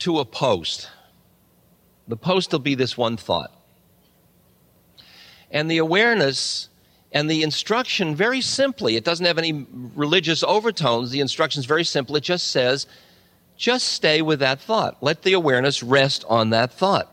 to 0.01 0.19
a 0.19 0.25
post. 0.25 0.91
The 2.09 2.17
post 2.17 2.53
will 2.53 2.59
be 2.59 2.75
this 2.75 2.99
one 2.99 3.17
thought. 3.17 3.53
And 5.51 5.71
the 5.71 5.79
awareness 5.79 6.69
and 7.13 7.31
the 7.31 7.43
instruction, 7.43 8.17
very 8.17 8.41
simply, 8.41 8.97
it 8.97 9.05
doesn't 9.05 9.25
have 9.25 9.39
any 9.39 9.67
religious 9.95 10.43
overtones. 10.43 11.11
The 11.11 11.21
instruction 11.21 11.61
is 11.61 11.67
very 11.67 11.85
simple. 11.85 12.17
It 12.17 12.25
just 12.25 12.51
says, 12.51 12.87
just 13.63 13.91
stay 13.91 14.23
with 14.23 14.41
that 14.41 14.61
thought. 14.61 15.01
Let 15.01 15.23
the 15.23 15.35
awareness 15.35 15.85
rest 15.85 16.25
on 16.29 16.51
that 16.51 16.73
thought. 16.73 17.09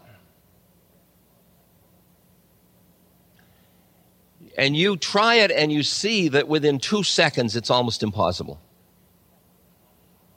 And 4.57 4.75
you 4.75 4.97
try 4.97 5.35
it 5.35 5.51
and 5.51 5.71
you 5.71 5.83
see 5.83 6.27
that 6.29 6.47
within 6.47 6.79
two 6.79 7.03
seconds 7.03 7.55
it's 7.55 7.69
almost 7.69 8.01
impossible. 8.01 8.59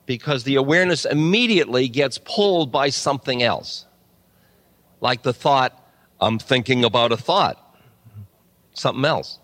Because 0.05 0.43
the 0.43 0.55
awareness 0.55 1.03
immediately 1.03 1.87
gets 1.87 2.19
pulled 2.19 2.71
by 2.71 2.89
something 2.89 3.41
else. 3.41 3.85
Like 5.01 5.23
the 5.23 5.33
thought, 5.33 5.83
I'm 6.21 6.37
thinking 6.37 6.85
about 6.85 7.11
a 7.11 7.17
thought, 7.17 7.57
something 8.75 9.03
else. 9.03 9.39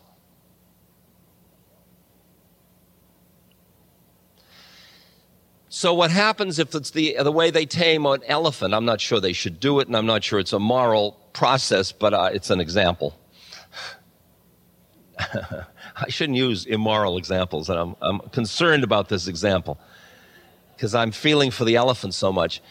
So 5.71 5.93
what 5.93 6.09
happens 6.09 6.57
if 6.57 6.73
it's 6.73 6.89
the 6.89 7.15
the 7.21 7.31
way 7.31 7.51
they 7.51 7.67
tame 7.67 8.07
an 8.07 8.21
elephant? 8.25 8.73
I'm 8.73 8.85
not 8.85 8.99
sure 8.99 9.19
they 9.19 9.33
should 9.33 9.59
do 9.59 9.79
it, 9.79 9.87
and 9.87 9.95
I'm 9.95 10.07
not 10.07 10.23
sure 10.23 10.39
it's 10.39 10.53
a 10.53 10.59
moral 10.59 11.11
process, 11.31 11.91
but 11.91 12.11
uh, 12.13 12.31
it's 12.33 12.49
an 12.49 12.59
example. 12.59 13.15
I 15.19 16.09
shouldn't 16.09 16.37
use 16.37 16.65
immoral 16.65 17.17
examples, 17.17 17.69
and 17.69 17.77
I'm, 17.77 17.95
I'm 18.01 18.19
concerned 18.29 18.83
about 18.83 19.09
this 19.09 19.27
example 19.27 19.79
because 20.75 20.95
I'm 20.95 21.11
feeling 21.11 21.51
for 21.51 21.65
the 21.65 21.75
elephant 21.75 22.15
so 22.15 22.33
much. 22.33 22.61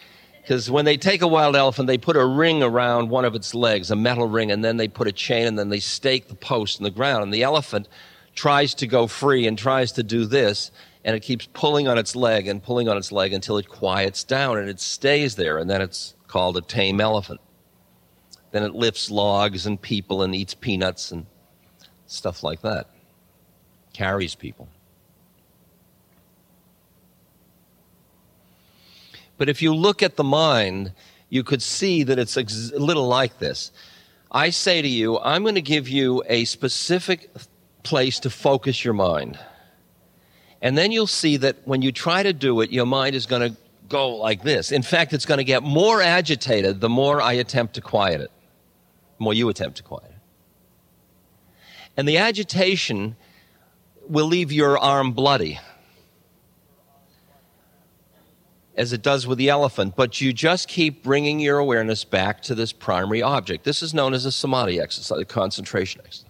Because 0.41 0.71
when 0.71 0.87
they 0.87 0.97
take 0.97 1.21
a 1.21 1.29
wild 1.29 1.55
elephant, 1.55 1.87
they 1.87 1.99
put 1.99 2.17
a 2.17 2.25
ring 2.25 2.63
around 2.63 3.11
one 3.11 3.27
of 3.27 3.35
its 3.35 3.55
legs, 3.55 3.91
a 3.91 3.97
metal 3.97 4.27
ring, 4.27 4.51
and 4.51 4.65
then 4.65 4.79
they 4.79 4.89
put 4.89 5.07
a 5.07 5.13
chain, 5.13 5.47
and 5.47 5.59
then 5.59 5.69
they 5.69 5.79
stake 5.79 6.29
the 6.29 6.35
post 6.35 6.81
in 6.81 6.85
the 6.85 6.91
ground. 6.91 7.23
And 7.23 7.35
the 7.35 7.43
elephant 7.43 7.87
tries 8.35 8.75
to 8.77 8.87
go 8.87 9.07
free 9.07 9.47
and 9.47 9.59
tries 9.59 9.93
to 9.93 10.03
do 10.03 10.25
this, 10.25 10.71
and 11.05 11.15
it 11.17 11.21
keeps 11.21 11.47
pulling 11.53 11.89
on 11.89 11.99
its 11.99 12.17
leg 12.17 12.49
and 12.49 12.63
pulling 12.63 12.89
on 12.89 12.97
its 12.97 13.13
leg 13.13 13.33
until 13.33 13.59
it 13.59 13.69
quiets 13.69 14.25
down 14.25 14.59
and 14.59 14.69
it 14.69 14.81
stays 14.81 15.37
there, 15.37 15.59
and 15.59 15.69
then 15.71 15.81
it's 15.81 16.15
called 16.27 16.57
a 16.57 16.61
tame 16.61 17.01
elephant. 17.01 17.41
Then 18.51 18.63
it 18.63 18.75
lifts 18.75 19.11
logs 19.11 19.67
and 19.67 19.81
people 19.81 20.23
and 20.23 20.35
eats 20.35 20.55
peanuts 20.55 21.13
and 21.13 21.27
stuff 22.07 22.43
like 22.43 22.63
that, 22.63 22.89
carries 23.93 24.35
people. 24.35 24.69
But 29.37 29.49
if 29.49 29.63
you 29.63 29.75
look 29.75 30.03
at 30.03 30.17
the 30.17 30.25
mind, 30.25 30.93
you 31.29 31.45
could 31.45 31.63
see 31.63 32.03
that 32.03 32.19
it's 32.19 32.37
a 32.37 32.79
little 32.79 33.07
like 33.07 33.39
this. 33.39 33.71
I 34.33 34.51
say 34.51 34.83
to 34.83 34.89
you, 34.89 35.19
I'm 35.21 35.43
going 35.43 35.55
to 35.55 35.63
give 35.63 35.89
you 35.89 36.23
a 36.27 36.45
specific 36.45 37.31
place 37.83 38.19
to 38.21 38.31
focus 38.31 38.85
your 38.85 38.95
mind. 38.95 39.39
And 40.61 40.77
then 40.77 40.91
you'll 40.91 41.07
see 41.07 41.37
that 41.39 41.57
when 41.67 41.83
you 41.83 41.93
try 41.93 42.23
to 42.23 42.33
do 42.33 42.61
it, 42.61 42.73
your 42.73 42.87
mind 42.87 43.15
is 43.15 43.27
going 43.27 43.53
to 43.53 43.57
go 43.89 44.17
like 44.17 44.43
this. 44.43 44.73
In 44.73 44.83
fact, 44.83 45.13
it's 45.13 45.25
going 45.25 45.39
to 45.39 45.45
get 45.45 45.63
more 45.63 46.03
agitated 46.03 46.81
the 46.81 46.89
more 46.89 47.23
I 47.23 47.35
attempt 47.35 47.75
to 47.75 47.81
quiet 47.81 48.21
it, 48.21 48.31
the 49.19 49.25
more 49.25 49.35
you 49.35 49.49
attempt 49.49 49.77
to 49.79 49.83
quiet 49.83 50.11
it. 50.11 50.15
And 51.97 52.09
the 52.09 52.19
agitation 52.19 53.17
will 54.09 54.27
leave 54.27 54.53
your 54.53 54.79
arm 54.79 55.13
bloody, 55.13 55.59
as 58.77 58.93
it 58.93 59.03
does 59.03 59.27
with 59.27 59.39
the 59.39 59.49
elephant, 59.49 59.95
but 59.97 60.21
you 60.21 60.33
just 60.33 60.69
keep 60.69 61.03
bringing 61.03 61.41
your 61.41 61.59
awareness 61.59 62.05
back 62.05 62.41
to 62.43 62.55
this 62.55 62.73
primary 62.73 63.23
object. 63.23 63.65
This 63.65 63.83
is 63.83 63.93
known 63.93 64.15
as 64.15 64.25
a 64.25 64.33
samadhi 64.33 64.81
exercise, 64.81 65.19
a 65.19 65.25
concentration 65.25 66.01
exercise. 66.05 66.28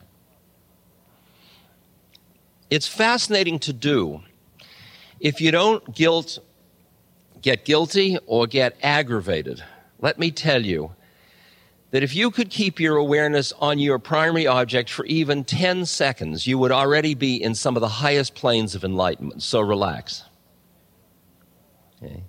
It's 2.71 2.87
fascinating 2.87 3.59
to 3.61 3.73
do 3.73 4.23
if 5.21 5.41
you 5.41 5.51
don't 5.51 5.95
guilt, 5.95 6.39
get 7.43 7.65
guilty 7.65 8.19
or 8.27 8.47
get 8.47 8.77
aggravated. 8.83 9.65
Let 9.99 10.19
me 10.19 10.31
tell 10.31 10.65
you 10.65 10.95
that 11.91 12.03
if 12.03 12.15
you 12.15 12.31
could 12.31 12.51
keep 12.51 12.79
your 12.79 12.97
awareness 12.97 13.53
on 13.59 13.79
your 13.79 13.99
primary 13.99 14.47
object 14.47 14.91
for 14.91 15.05
even 15.07 15.43
10 15.45 15.87
seconds, 15.87 16.47
you 16.47 16.59
would 16.59 16.71
already 16.71 17.15
be 17.15 17.43
in 17.43 17.55
some 17.55 17.77
of 17.77 17.81
the 17.81 17.89
highest 17.89 18.35
planes 18.35 18.75
of 18.75 18.85
enlightenment. 18.85 19.43
So 19.43 19.61
relax. 19.61 20.25
Okay. 22.03 22.23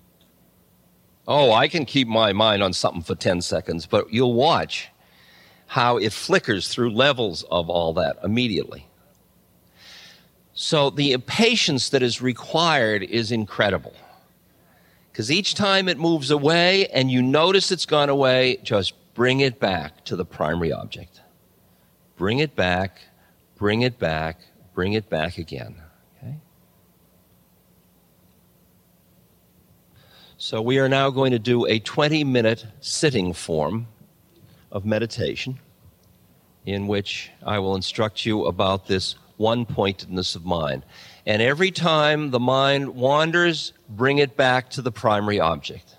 Oh, 1.27 1.51
I 1.51 1.67
can 1.67 1.85
keep 1.85 2.07
my 2.07 2.33
mind 2.33 2.63
on 2.63 2.73
something 2.73 3.03
for 3.03 3.13
10 3.13 3.41
seconds, 3.41 3.85
but 3.85 4.11
you'll 4.11 4.33
watch 4.33 4.89
how 5.67 5.97
it 5.97 6.11
flickers 6.11 6.69
through 6.69 6.89
levels 6.89 7.43
of 7.51 7.69
all 7.69 7.93
that 7.93 8.17
immediately. 8.23 8.88
So 10.61 10.89
the 10.89 11.17
patience 11.19 11.87
that 11.91 12.03
is 12.03 12.21
required 12.21 13.01
is 13.01 13.31
incredible. 13.31 13.93
Because 15.09 15.31
each 15.31 15.55
time 15.55 15.87
it 15.87 15.97
moves 15.97 16.31
away 16.31 16.87
and 16.87 17.09
you 17.09 17.21
notice 17.21 17.71
it's 17.71 17.85
gone 17.85 18.09
away, 18.09 18.57
just 18.61 18.93
bring 19.13 19.39
it 19.39 19.61
back 19.61 20.03
to 20.03 20.17
the 20.17 20.25
primary 20.25 20.73
object. 20.73 21.21
Bring 22.17 22.39
it 22.39 22.57
back, 22.57 22.99
bring 23.55 23.83
it 23.83 23.97
back, 23.99 24.41
bring 24.73 24.91
it 24.91 25.09
back 25.09 25.37
again. 25.37 25.77
Okay? 26.17 26.35
So 30.37 30.61
we 30.61 30.77
are 30.79 30.89
now 30.89 31.09
going 31.09 31.31
to 31.31 31.39
do 31.39 31.65
a 31.67 31.79
20 31.79 32.25
minute 32.25 32.65
sitting 32.81 33.31
form 33.31 33.87
of 34.73 34.83
meditation 34.83 35.57
in 36.65 36.85
which 36.87 37.31
I 37.45 37.59
will 37.59 37.77
instruct 37.77 38.25
you 38.25 38.43
about 38.43 38.87
this 38.87 39.15
one 39.39 39.65
pointedness 39.65 40.35
of 40.35 40.45
mind. 40.45 40.83
And 41.25 41.41
every 41.41 41.71
time 41.71 42.31
the 42.31 42.39
mind 42.39 42.95
wanders, 42.95 43.71
bring 43.87 44.17
it 44.17 44.35
back 44.35 44.69
to 44.71 44.81
the 44.81 44.91
primary 44.91 45.39
object. 45.39 45.95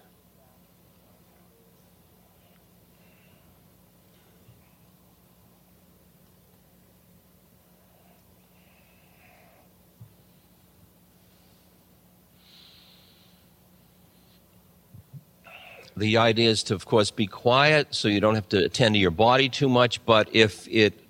The 15.97 16.17
idea 16.17 16.49
is 16.49 16.63
to, 16.65 16.75
of 16.75 16.87
course, 16.87 17.11
be 17.11 17.27
quiet 17.27 17.89
so 17.91 18.09
you 18.09 18.21
don't 18.21 18.35
have 18.35 18.49
to 18.51 18.65
attend 18.65 18.95
to 18.95 18.99
your 18.99 19.11
body 19.11 19.49
too 19.51 19.69
much, 19.69 20.05
but 20.07 20.35
if 20.35 20.67
it 20.69 21.10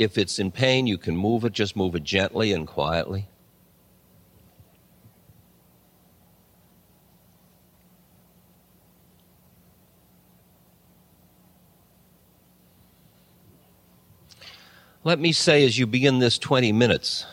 if 0.00 0.16
it's 0.16 0.38
in 0.38 0.50
pain, 0.50 0.86
you 0.86 0.96
can 0.96 1.14
move 1.14 1.44
it, 1.44 1.52
just 1.52 1.76
move 1.76 1.94
it 1.94 2.02
gently 2.02 2.54
and 2.54 2.66
quietly. 2.66 3.28
Let 15.04 15.18
me 15.18 15.32
say 15.32 15.66
as 15.66 15.78
you 15.78 15.86
begin 15.86 16.18
this 16.18 16.38
20 16.38 16.72
minutes 16.72 17.26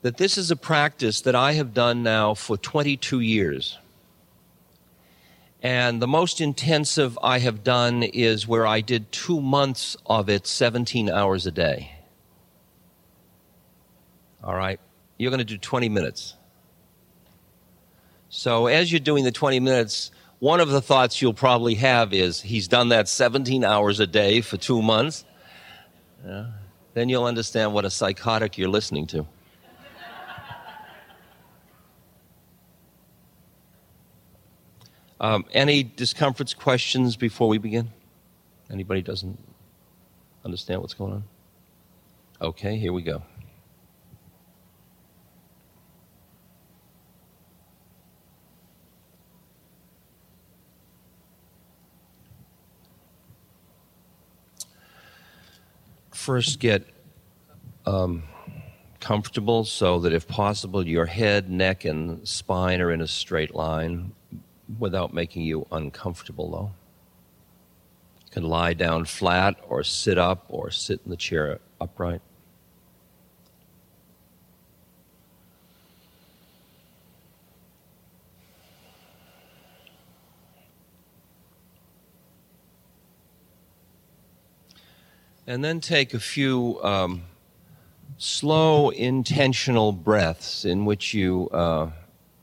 that 0.00 0.16
this 0.16 0.38
is 0.38 0.50
a 0.50 0.56
practice 0.56 1.20
that 1.20 1.34
I 1.34 1.52
have 1.52 1.74
done 1.74 2.02
now 2.02 2.32
for 2.32 2.56
22 2.56 3.20
years. 3.20 3.76
And 5.62 6.00
the 6.00 6.08
most 6.08 6.40
intensive 6.40 7.18
I 7.22 7.38
have 7.40 7.62
done 7.62 8.02
is 8.02 8.48
where 8.48 8.66
I 8.66 8.80
did 8.80 9.12
two 9.12 9.40
months 9.40 9.96
of 10.06 10.30
it 10.30 10.46
17 10.46 11.10
hours 11.10 11.46
a 11.46 11.50
day. 11.50 11.92
All 14.42 14.54
right? 14.54 14.80
You're 15.18 15.30
going 15.30 15.38
to 15.38 15.44
do 15.44 15.58
20 15.58 15.90
minutes. 15.90 16.34
So 18.30 18.68
as 18.68 18.90
you're 18.90 19.00
doing 19.00 19.24
the 19.24 19.32
20 19.32 19.60
minutes, 19.60 20.12
one 20.38 20.60
of 20.60 20.70
the 20.70 20.80
thoughts 20.80 21.20
you'll 21.20 21.34
probably 21.34 21.74
have 21.74 22.14
is 22.14 22.40
he's 22.40 22.66
done 22.66 22.88
that 22.88 23.08
17 23.08 23.62
hours 23.62 24.00
a 24.00 24.06
day 24.06 24.40
for 24.40 24.56
two 24.56 24.80
months. 24.80 25.24
Yeah. 26.24 26.46
Then 26.94 27.10
you'll 27.10 27.24
understand 27.24 27.74
what 27.74 27.84
a 27.84 27.90
psychotic 27.90 28.56
you're 28.56 28.70
listening 28.70 29.06
to. 29.08 29.26
Um, 35.20 35.44
any 35.52 35.82
discomforts, 35.82 36.54
questions 36.54 37.14
before 37.14 37.46
we 37.46 37.58
begin? 37.58 37.90
Anybody 38.70 39.02
doesn't 39.02 39.38
understand 40.46 40.80
what's 40.80 40.94
going 40.94 41.12
on? 41.12 41.24
Okay, 42.40 42.78
here 42.78 42.94
we 42.94 43.02
go. 43.02 43.22
First, 56.12 56.60
get 56.60 56.86
um, 57.84 58.22
comfortable 59.00 59.64
so 59.64 60.00
that 60.00 60.14
if 60.14 60.26
possible, 60.26 60.86
your 60.86 61.04
head, 61.04 61.50
neck, 61.50 61.84
and 61.84 62.26
spine 62.26 62.80
are 62.80 62.90
in 62.90 63.02
a 63.02 63.06
straight 63.06 63.54
line 63.54 64.12
without 64.78 65.12
making 65.12 65.42
you 65.42 65.66
uncomfortable, 65.72 66.50
though. 66.50 66.72
You 68.26 68.30
can 68.30 68.42
lie 68.44 68.74
down 68.74 69.04
flat 69.06 69.56
or 69.68 69.82
sit 69.82 70.18
up 70.18 70.46
or 70.48 70.70
sit 70.70 71.00
in 71.04 71.10
the 71.10 71.16
chair 71.16 71.58
upright. 71.80 72.20
And 85.46 85.64
then 85.64 85.80
take 85.80 86.14
a 86.14 86.20
few 86.20 86.80
um, 86.84 87.22
slow, 88.18 88.90
intentional 88.90 89.90
breaths 89.90 90.64
in 90.64 90.84
which 90.84 91.12
you 91.12 91.48
uh, 91.48 91.90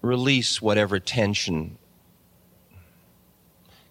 release 0.02 0.62
whatever 0.62 1.00
tension 1.00 1.78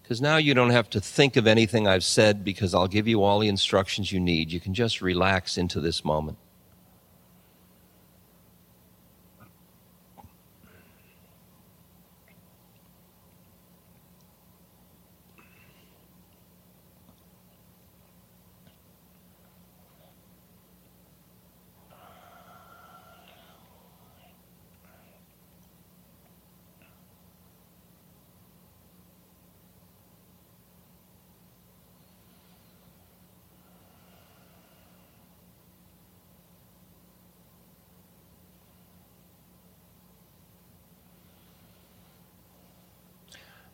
because 0.07 0.21
now 0.21 0.37
you 0.37 0.53
don't 0.53 0.69
have 0.69 0.89
to 0.89 1.01
think 1.01 1.35
of 1.35 1.45
anything 1.45 1.85
I've 1.85 2.01
said 2.01 2.45
because 2.45 2.73
I'll 2.73 2.87
give 2.87 3.09
you 3.09 3.23
all 3.23 3.39
the 3.39 3.49
instructions 3.49 4.09
you 4.09 4.21
need. 4.21 4.53
You 4.53 4.61
can 4.61 4.73
just 4.73 5.01
relax 5.01 5.57
into 5.57 5.81
this 5.81 6.05
moment. 6.05 6.37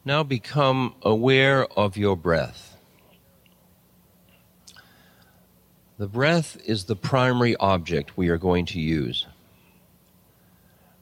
Now 0.05 0.21
become 0.21 0.95
aware 1.01 1.65
of 1.79 1.95
your 1.95 2.17
breath. 2.17 2.75
The 5.97 6.07
breath 6.07 6.57
is 6.65 6.85
the 6.85 6.95
primary 6.97 7.55
object 7.55 8.17
we 8.17 8.27
are 8.27 8.37
going 8.37 8.65
to 8.67 8.81
use. 8.81 9.27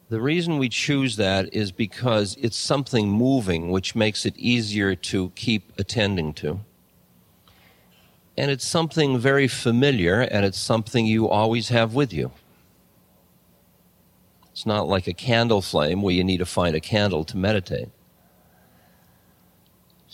The 0.10 0.22
reason 0.22 0.60
we 0.60 0.70
choose 0.70 1.16
that 1.16 1.52
is 1.54 1.72
because 1.72 2.38
it's 2.40 2.58
something 2.58 3.10
moving 3.10 3.72
which 3.72 3.96
makes 3.96 4.26
it 4.26 4.38
easier 4.38 4.94
to 4.94 5.32
keep 5.32 5.72
attending 5.80 6.34
to. 6.34 6.60
And 8.38 8.52
it's 8.52 8.68
something 8.68 9.18
very 9.18 9.48
familiar 9.48 10.22
and 10.22 10.46
it's 10.46 10.60
something 10.60 11.08
you 11.08 11.28
always 11.28 11.70
have 11.70 11.96
with 11.96 12.14
you. 12.14 12.32
It's 14.52 14.66
not 14.66 14.88
like 14.88 15.08
a 15.08 15.14
candle 15.14 15.62
flame 15.62 16.04
where 16.04 16.14
you 16.14 16.24
need 16.24 16.38
to 16.38 16.46
find 16.46 16.76
a 16.76 16.82
candle 16.82 17.24
to 17.24 17.38
meditate. 17.38 17.90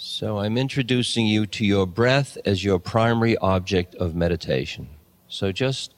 So 0.09 0.39
I'm 0.39 0.57
introducing 0.57 1.27
you 1.27 1.45
to 1.47 1.65
your 1.65 1.85
breath 1.85 2.37
as 2.45 2.63
your 2.63 2.79
primary 2.79 3.37
object 3.39 3.93
of 3.95 4.15
meditation. 4.15 4.87
So 5.27 5.51
just 5.51 5.93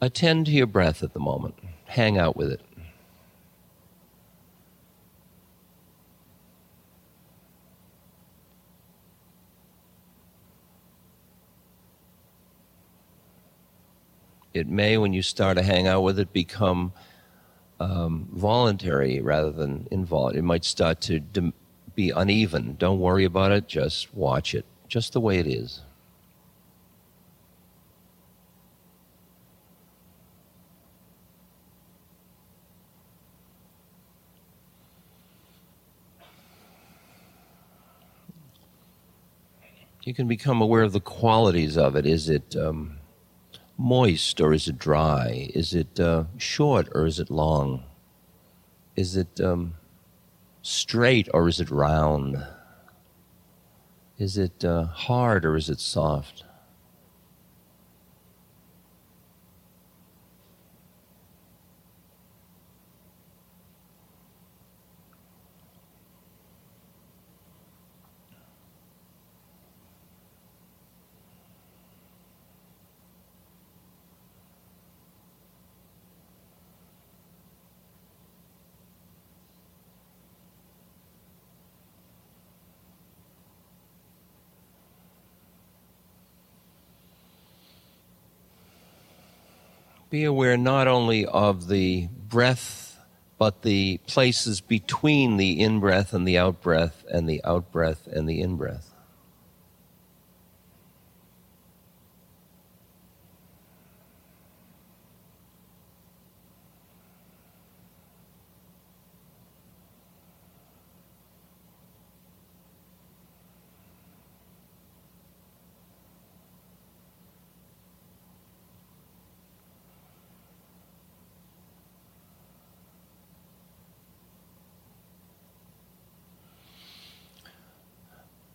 attend 0.00 0.46
to 0.46 0.52
your 0.52 0.66
breath 0.66 1.02
at 1.02 1.12
the 1.12 1.20
moment, 1.20 1.54
hang 1.84 2.16
out 2.16 2.36
with 2.36 2.50
it. 2.50 2.62
It 14.54 14.68
may, 14.68 14.96
when 14.96 15.12
you 15.12 15.20
start 15.20 15.58
to 15.58 15.62
hang 15.62 15.86
out 15.86 16.00
with 16.00 16.18
it, 16.18 16.32
become 16.32 16.94
um, 17.78 18.26
voluntary 18.32 19.20
rather 19.20 19.52
than 19.52 19.86
involuntary. 19.90 20.38
It 20.38 20.44
might 20.44 20.64
start 20.64 21.02
to 21.02 21.20
be 21.98 22.10
uneven. 22.10 22.76
Don't 22.78 23.00
worry 23.00 23.24
about 23.24 23.50
it, 23.50 23.66
just 23.66 24.14
watch 24.14 24.54
it, 24.54 24.64
just 24.86 25.14
the 25.14 25.20
way 25.20 25.40
it 25.40 25.48
is. 25.48 25.80
You 40.04 40.14
can 40.14 40.28
become 40.28 40.62
aware 40.62 40.84
of 40.84 40.92
the 40.92 41.00
qualities 41.00 41.76
of 41.76 41.96
it. 41.96 42.06
Is 42.06 42.28
it 42.28 42.54
um, 42.54 42.98
moist 43.76 44.40
or 44.40 44.52
is 44.52 44.68
it 44.68 44.78
dry? 44.78 45.50
Is 45.52 45.74
it 45.74 45.98
uh, 45.98 46.26
short 46.36 46.88
or 46.92 47.06
is 47.06 47.18
it 47.18 47.28
long? 47.28 47.82
Is 48.94 49.16
it 49.16 49.40
um, 49.40 49.74
straight 50.68 51.28
or 51.32 51.48
is 51.48 51.60
it 51.60 51.70
round? 51.70 52.44
Is 54.18 54.36
it 54.36 54.64
uh, 54.64 54.84
hard 54.84 55.44
or 55.44 55.56
is 55.56 55.70
it 55.70 55.80
soft? 55.80 56.44
Be 90.10 90.24
aware 90.24 90.56
not 90.56 90.88
only 90.88 91.26
of 91.26 91.68
the 91.68 92.08
breath, 92.28 92.98
but 93.38 93.62
the 93.62 93.98
places 94.06 94.60
between 94.60 95.36
the 95.36 95.60
in 95.60 95.80
breath 95.80 96.12
and 96.12 96.26
the 96.26 96.38
out 96.38 96.60
breath, 96.60 97.04
and 97.08 97.28
the 97.28 97.42
out 97.44 97.70
breath 97.70 98.06
and 98.06 98.28
the 98.28 98.40
in 98.40 98.56
breath. 98.56 98.87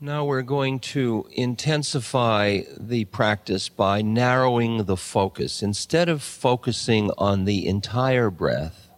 Now 0.03 0.25
we're 0.25 0.41
going 0.41 0.79
to 0.79 1.29
intensify 1.31 2.63
the 2.77 3.05
practice 3.05 3.69
by 3.69 4.01
narrowing 4.01 4.83
the 4.83 4.97
focus. 4.97 5.63
Instead 5.63 6.09
of 6.09 6.21
focusing 6.21 7.09
on 7.17 7.45
the 7.45 7.65
entire 7.65 8.29
breath, 8.29 8.89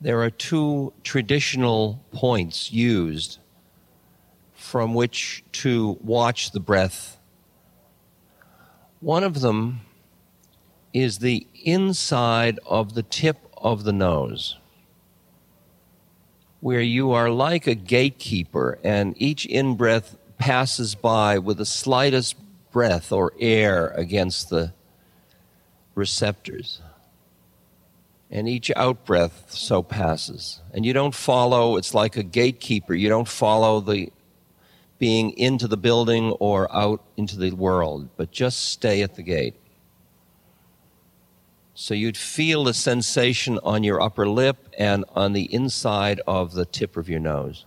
there 0.00 0.20
are 0.22 0.28
two 0.28 0.92
traditional 1.04 2.04
points 2.10 2.72
used 2.72 3.38
from 4.54 4.92
which 4.92 5.44
to 5.52 5.96
watch 6.02 6.50
the 6.50 6.58
breath. 6.58 7.20
One 8.98 9.22
of 9.22 9.40
them 9.40 9.82
is 10.92 11.20
the 11.20 11.46
inside 11.64 12.58
of 12.66 12.94
the 12.94 13.04
tip 13.04 13.38
of 13.56 13.84
the 13.84 13.92
nose 13.92 14.56
where 16.60 16.80
you 16.80 17.12
are 17.12 17.30
like 17.30 17.66
a 17.66 17.74
gatekeeper 17.74 18.78
and 18.84 19.14
each 19.16 19.46
in 19.46 19.76
breath 19.76 20.16
passes 20.38 20.94
by 20.94 21.38
with 21.38 21.58
the 21.58 21.66
slightest 21.66 22.36
breath 22.70 23.12
or 23.12 23.32
air 23.38 23.88
against 23.88 24.50
the 24.50 24.72
receptors. 25.94 26.80
And 28.30 28.48
each 28.48 28.70
out 28.76 29.04
breath 29.04 29.46
so 29.50 29.82
passes. 29.82 30.60
And 30.72 30.86
you 30.86 30.92
don't 30.92 31.14
follow, 31.14 31.76
it's 31.76 31.94
like 31.94 32.16
a 32.16 32.22
gatekeeper. 32.22 32.94
You 32.94 33.08
don't 33.08 33.28
follow 33.28 33.80
the 33.80 34.12
being 34.98 35.30
into 35.38 35.66
the 35.66 35.78
building 35.78 36.30
or 36.32 36.72
out 36.74 37.02
into 37.16 37.36
the 37.36 37.50
world, 37.52 38.08
but 38.16 38.30
just 38.30 38.68
stay 38.68 39.02
at 39.02 39.14
the 39.14 39.22
gate. 39.22 39.54
So 41.74 41.94
you'd 41.94 42.16
feel 42.16 42.64
the 42.64 42.74
sensation 42.74 43.58
on 43.62 43.84
your 43.84 44.00
upper 44.00 44.28
lip 44.28 44.68
and 44.78 45.04
on 45.14 45.32
the 45.32 45.52
inside 45.52 46.20
of 46.26 46.52
the 46.52 46.64
tip 46.64 46.96
of 46.96 47.08
your 47.08 47.20
nose. 47.20 47.64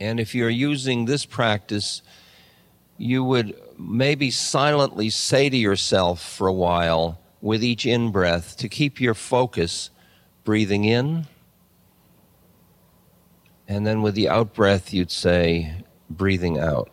And 0.00 0.20
if 0.20 0.34
you're 0.34 0.48
using 0.48 1.04
this 1.06 1.26
practice, 1.26 2.02
you 2.96 3.24
would 3.24 3.60
maybe 3.78 4.30
silently 4.30 5.08
say 5.08 5.48
to 5.48 5.56
yourself 5.56 6.20
for 6.20 6.48
a 6.48 6.52
while 6.52 7.20
with 7.40 7.62
each 7.62 7.86
in 7.86 8.10
breath 8.10 8.56
to 8.56 8.68
keep 8.68 9.00
your 9.00 9.14
focus 9.14 9.90
breathing 10.44 10.84
in. 10.84 11.26
And 13.68 13.86
then 13.86 14.02
with 14.02 14.14
the 14.14 14.28
out 14.28 14.54
breath, 14.54 14.92
you'd 14.92 15.10
say 15.10 15.84
breathing 16.10 16.58
out. 16.58 16.90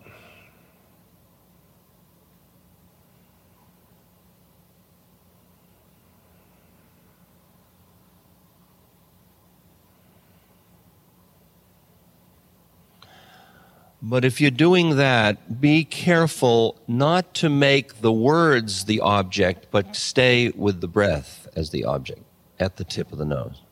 But 14.08 14.24
if 14.24 14.40
you're 14.40 14.52
doing 14.52 14.98
that, 14.98 15.60
be 15.60 15.84
careful 15.84 16.80
not 16.88 17.34
to 17.36 17.50
make 17.50 18.02
the 18.02 18.12
words 18.12 18.86
the 18.86 19.00
object, 19.00 19.70
but 19.72 19.96
stay 19.96 20.50
with 20.50 20.80
the 20.80 20.88
breath 20.88 21.48
as 21.56 21.72
the 21.72 21.86
object 21.86 22.22
at 22.60 22.78
the 22.78 22.84
tip 22.84 23.12
of 23.12 23.18
the 23.18 23.26
nose. 23.26 23.64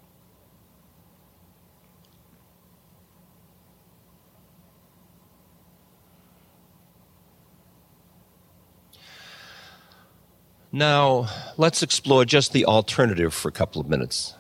Now, 10.72 11.28
let's 11.58 11.84
explore 11.84 12.26
just 12.26 12.54
the 12.54 12.66
alternative 12.66 13.36
for 13.36 13.50
a 13.50 13.52
couple 13.52 13.80
of 13.80 13.88
minutes. 13.88 14.34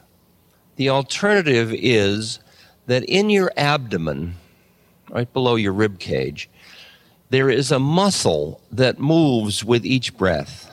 The 0.76 0.90
alternative 0.90 1.72
is 1.72 2.40
that 2.88 3.04
in 3.04 3.30
your 3.30 3.52
abdomen, 3.56 4.38
right 5.14 5.32
below 5.32 5.56
your 5.56 5.74
rib 5.74 6.00
cage, 6.00 6.50
there 7.30 7.50
is 7.50 7.72
a 7.72 7.80
muscle 7.80 8.60
that 8.72 9.00
moves 9.00 9.64
with 9.64 9.86
each 9.86 10.18
breath. 10.18 10.70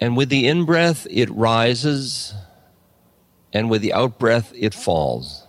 And 0.00 0.16
with 0.16 0.28
the 0.28 0.46
in 0.46 0.64
breath, 0.64 1.06
it 1.10 1.30
rises, 1.30 2.34
and 3.52 3.70
with 3.70 3.80
the 3.80 3.94
out 3.94 4.18
breath, 4.18 4.52
it 4.54 4.74
falls. 4.74 5.46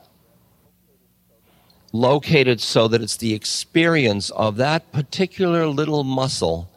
Located 1.92 2.62
so 2.62 2.88
that 2.88 3.02
it's 3.02 3.18
the 3.18 3.34
experience 3.34 4.30
of 4.30 4.58
that 4.58 4.92
particular 4.92 5.68
little 5.68 6.04
muscle 6.04 6.70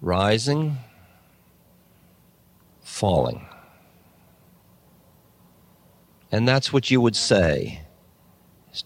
rising, 0.00 0.76
falling. 2.82 3.45
And 6.36 6.46
that's 6.46 6.70
what 6.70 6.90
you 6.90 7.00
would 7.00 7.16
say 7.16 7.80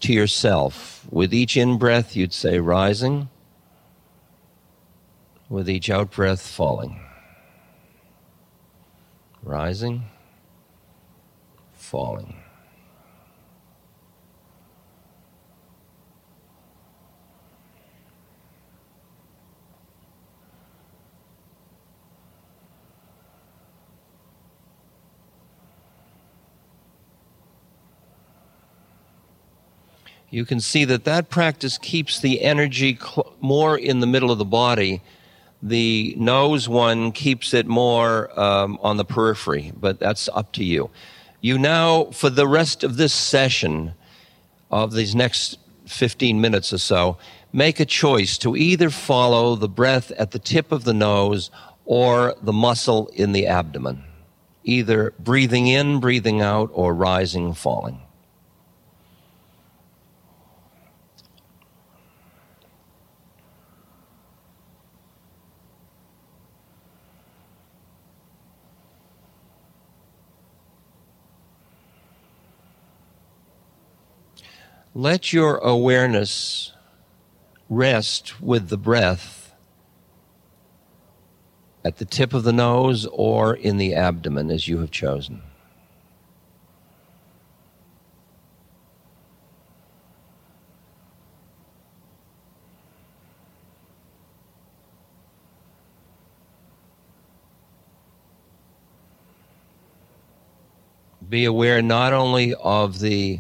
to 0.03 0.13
yourself. 0.13 1.05
With 1.11 1.35
each 1.35 1.57
in 1.57 1.79
breath, 1.79 2.15
you'd 2.15 2.33
say 2.33 2.61
rising. 2.61 3.29
With 5.49 5.69
each 5.69 5.91
out 5.91 6.13
breath, 6.13 6.47
falling. 6.47 7.01
Rising, 9.43 10.05
falling. 11.73 12.40
You 30.31 30.45
can 30.45 30.61
see 30.61 30.85
that 30.85 31.05
that 31.05 31.29
practice 31.29 31.77
keeps 31.77 32.21
the 32.21 32.43
energy 32.43 32.97
cl- 32.97 33.35
more 33.41 33.77
in 33.77 34.01
the 34.01 34.07
middle 34.07 34.31
of 34.31 34.39
the 34.39 34.45
body. 34.45 35.03
The 35.63 36.15
nose 36.17 36.69
one 36.69 37.13
keeps 37.13 37.53
it 37.53 37.67
more 37.67 38.39
um, 38.39 38.79
on 38.81 38.97
the 38.97 39.05
periphery, 39.05 39.73
but 39.77 39.99
that's 39.99 40.29
up 40.33 40.53
to 40.53 40.65
you. 40.65 40.91
You 41.41 41.59
now, 41.59 42.05
for 42.13 42.31
the 42.31 42.47
rest 42.47 42.85
of 42.85 42.97
this 42.97 43.13
session, 43.13 43.95
of 44.71 44.93
these 44.93 45.15
next 45.15 45.59
15 45.87 46.41
minutes 46.41 46.73
or 46.73 46.79
so, 46.79 47.19
make 47.53 47.81
a 47.81 47.85
choice 47.85 48.39
to 48.39 48.57
either 48.57 48.91
follow 48.91 49.57
the 49.57 49.69
breath 49.69 50.13
at 50.13 50.31
the 50.31 50.39
tip 50.39 50.71
of 50.71 50.85
the 50.85 50.95
nose 50.95 51.51
or 51.85 52.35
the 52.41 52.53
muscle 52.53 53.11
in 53.15 53.33
the 53.33 53.47
abdomen, 53.49 54.05
either 54.63 55.13
breathing 55.19 55.67
in, 55.67 55.99
breathing 55.99 56.41
out, 56.41 56.71
or 56.73 56.95
rising, 56.95 57.53
falling. 57.53 58.01
Let 74.95 75.33
your 75.33 75.59
awareness 75.59 76.73
rest 77.69 78.41
with 78.41 78.69
the 78.69 78.77
breath 78.77 79.55
at 81.85 81.99
the 81.99 82.05
tip 82.05 82.35
of 82.35 82.43
the 82.43 82.53
nose 82.53 83.07
or 83.13 83.55
in 83.55 83.77
the 83.77 83.95
abdomen 83.95 84.51
as 84.51 84.67
you 84.67 84.79
have 84.79 84.91
chosen. 84.91 85.43
Be 101.29 101.45
aware 101.45 101.81
not 101.81 102.13
only 102.13 102.55
of 102.55 102.99
the 102.99 103.39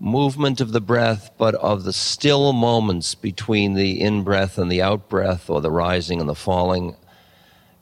movement 0.00 0.60
of 0.60 0.72
the 0.72 0.80
breath, 0.80 1.30
but 1.38 1.54
of 1.56 1.84
the 1.84 1.92
still 1.92 2.52
moments 2.52 3.14
between 3.14 3.74
the 3.74 4.00
in 4.00 4.22
breath 4.22 4.58
and 4.58 4.70
the 4.70 4.82
out 4.82 5.08
breath, 5.08 5.48
or 5.48 5.60
the 5.60 5.70
rising 5.70 6.20
and 6.20 6.28
the 6.28 6.34
falling, 6.34 6.96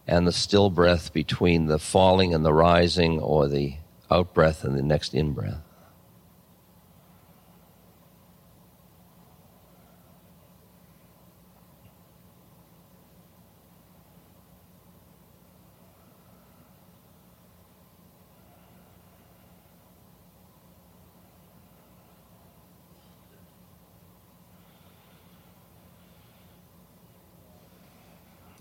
and 0.07 0.27
the 0.27 0.33
still 0.33 0.71
breath 0.71 1.13
between 1.13 1.67
the 1.67 1.79
falling 1.79 2.35
and 2.35 2.45
the 2.45 2.53
rising, 2.53 3.19
or 3.19 3.49
the 3.49 3.75
out 4.11 4.35
breath 4.35 4.65
and 4.65 4.77
the 4.77 4.83
next 4.83 5.15
in 5.15 5.33
breath. 5.33 5.72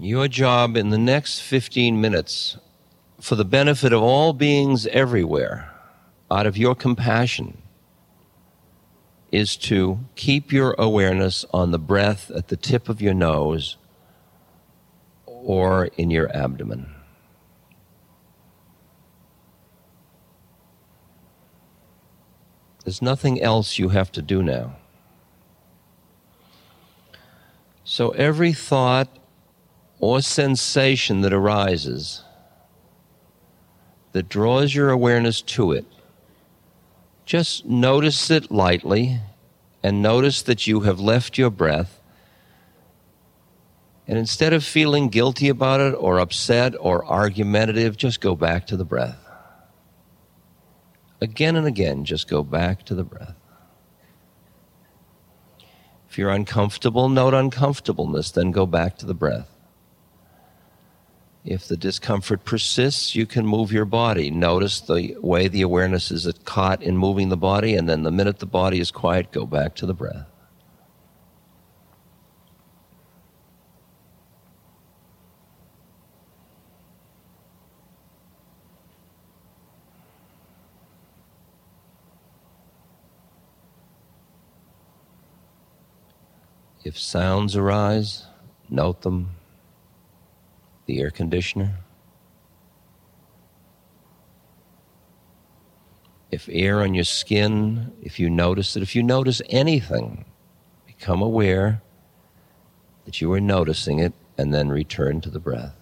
Your 0.04 0.28
job 0.28 0.78
in 0.78 0.90
the 0.90 0.98
next 0.98 1.42
15 1.42 2.02
minutes, 2.02 2.58
for 3.20 3.36
the 3.36 3.46
benefit 3.46 3.94
of 3.94 4.02
all 4.02 4.34
beings 4.34 4.88
everywhere, 4.88 5.72
out 6.32 6.48
of 6.48 6.58
your 6.58 6.74
compassion, 6.74 7.62
is 9.32 9.56
to 9.58 10.00
keep 10.16 10.52
your 10.52 10.74
awareness 10.80 11.46
on 11.54 11.70
the 11.70 11.78
breath 11.78 12.32
at 12.32 12.48
the 12.48 12.58
tip 12.58 12.90
of 12.90 13.00
your 13.00 13.14
nose 13.14 13.78
or 15.28 15.86
in 15.98 16.10
your 16.10 16.36
abdomen. 16.36 16.96
There's 22.84 23.04
nothing 23.04 23.40
else 23.40 23.78
you 23.78 23.90
have 23.90 24.12
to 24.14 24.24
do 24.24 24.42
now. 24.42 24.78
So 27.84 28.10
every 28.12 28.52
thought 28.52 29.21
or 30.02 30.20
sensation 30.20 31.22
that 31.22 31.32
arises 31.32 32.24
that 34.12 34.28
draws 34.28 34.76
your 34.76 34.90
awareness 34.90 35.42
to 35.42 35.72
it, 35.72 35.86
just 37.24 37.66
notice 37.66 38.30
it 38.30 38.52
lightly 38.52 39.22
and 39.84 40.02
notice 40.02 40.42
that 40.42 40.68
you 40.68 40.82
have 40.82 41.00
left 41.00 41.38
your 41.38 41.52
breath. 41.52 42.02
And 44.08 44.18
instead 44.18 44.52
of 44.52 44.66
feeling 44.66 45.08
guilty 45.08 45.48
about 45.48 45.80
it 45.80 45.92
or 45.92 46.20
upset 46.20 46.74
or 46.80 47.06
argumentative, 47.06 47.96
just 47.96 48.20
go 48.20 48.36
back 48.36 48.68
to 48.68 48.76
the 48.76 48.84
breath. 48.84 49.20
Again 51.22 51.56
and 51.56 51.68
again, 51.68 52.04
just 52.04 52.28
go 52.28 52.44
back 52.44 52.84
to 52.86 52.96
the 52.96 53.04
breath. 53.04 53.36
If 56.10 56.18
you're 56.18 56.32
uncomfortable, 56.32 57.08
note 57.08 57.36
uncomfortableness, 57.36 58.32
then 58.32 58.52
go 58.52 58.66
back 58.66 58.98
to 58.98 59.06
the 59.06 59.14
breath. 59.14 59.51
If 61.44 61.68
the 61.68 61.78
discomfort 61.78 62.46
persists, 62.46 63.16
you 63.16 63.26
can 63.26 63.48
move 63.48 63.72
your 63.72 63.86
body. 63.86 64.30
Notice 64.30 64.80
the 64.80 65.16
way 65.22 65.48
the 65.48 65.64
awareness 65.64 66.12
is 66.12 66.32
caught 66.46 66.84
in 66.84 66.96
moving 66.98 67.30
the 67.30 67.38
body, 67.38 67.74
and 67.74 67.90
then 67.90 68.04
the 68.04 68.12
minute 68.12 68.38
the 68.38 68.46
body 68.46 68.80
is 68.80 68.92
quiet, 68.92 69.32
go 69.32 69.48
back 69.48 69.76
to 69.76 69.88
the 69.88 69.94
breath. 69.94 70.28
If 86.84 87.00
sounds 87.00 87.56
arise, 87.56 88.26
note 88.70 89.02
them 89.02 89.36
the 90.92 91.00
air 91.00 91.10
conditioner. 91.10 91.78
If 96.32 96.50
air 96.52 96.82
on 96.82 96.94
your 96.94 97.06
skin, 97.06 97.94
if 98.02 98.20
you 98.20 98.30
notice 98.30 98.76
it, 98.76 98.84
if 98.84 98.94
you 98.94 99.02
notice 99.02 99.42
anything, 99.50 100.26
become 100.86 101.22
aware 101.22 101.82
that 103.06 103.22
you 103.22 103.32
are 103.32 103.40
noticing 103.40 104.00
it 104.00 104.12
and 104.38 104.54
then 104.54 104.68
return 104.68 105.22
to 105.22 105.30
the 105.30 105.40
breath. 105.40 105.81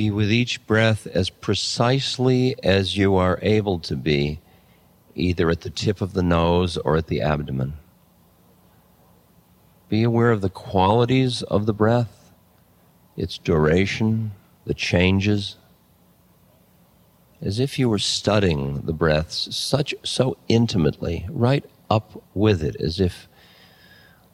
Be 0.00 0.10
with 0.10 0.32
each 0.32 0.66
breath 0.66 1.06
as 1.08 1.28
precisely 1.28 2.56
as 2.64 2.96
you 2.96 3.16
are 3.16 3.38
able 3.42 3.78
to 3.80 3.94
be, 3.94 4.40
either 5.14 5.50
at 5.50 5.60
the 5.60 5.68
tip 5.68 6.00
of 6.00 6.14
the 6.14 6.22
nose 6.22 6.78
or 6.78 6.96
at 6.96 7.08
the 7.08 7.20
abdomen. 7.20 7.74
Be 9.90 10.02
aware 10.02 10.30
of 10.30 10.40
the 10.40 10.48
qualities 10.48 11.42
of 11.42 11.66
the 11.66 11.74
breath, 11.74 12.32
its 13.14 13.36
duration, 13.36 14.32
the 14.64 14.72
changes, 14.72 15.56
as 17.42 17.60
if 17.60 17.78
you 17.78 17.90
were 17.90 17.98
studying 17.98 18.80
the 18.86 18.94
breaths 18.94 19.54
such 19.54 19.94
so 20.02 20.38
intimately, 20.48 21.26
right 21.28 21.66
up 21.90 22.24
with 22.32 22.62
it, 22.62 22.74
as 22.76 23.00
if 23.00 23.28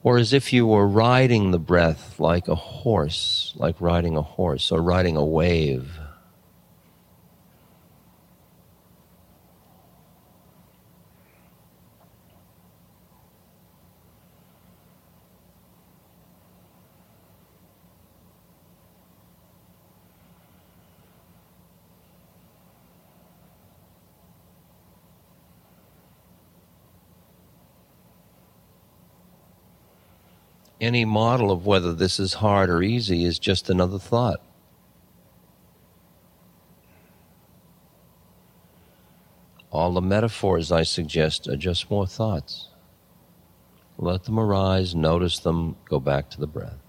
or 0.07 0.19
as 0.19 0.33
if 0.33 0.53
you 0.53 0.65
were 0.65 0.87
riding 0.87 1.51
the 1.51 1.59
breath 1.59 2.21
like 2.21 2.47
a 2.47 2.55
horse, 2.55 3.53
like 3.57 3.75
riding 3.81 4.17
a 4.17 4.23
horse 4.23 4.71
or 4.71 4.81
riding 4.81 5.17
a 5.17 5.25
wave. 5.25 5.99
Any 30.87 31.05
model 31.05 31.51
of 31.51 31.67
whether 31.67 31.93
this 31.93 32.21
is 32.21 32.35
hard 32.35 32.71
or 32.71 32.81
easy 32.81 33.25
is 33.25 33.39
just 33.39 33.69
another 33.69 33.99
thought. 33.99 34.41
All 39.71 39.93
the 39.93 40.01
metaphors 40.01 40.71
I 40.73 40.85
suggest 40.85 41.49
are 41.49 41.57
just 41.57 41.91
more 41.91 42.07
thoughts. 42.07 42.69
Let 43.99 44.25
them 44.25 44.39
arise, 44.39 44.95
notice 44.95 45.39
them, 45.41 45.77
go 45.89 45.99
back 45.99 46.31
to 46.31 46.41
the 46.41 46.47
breath. 46.47 46.86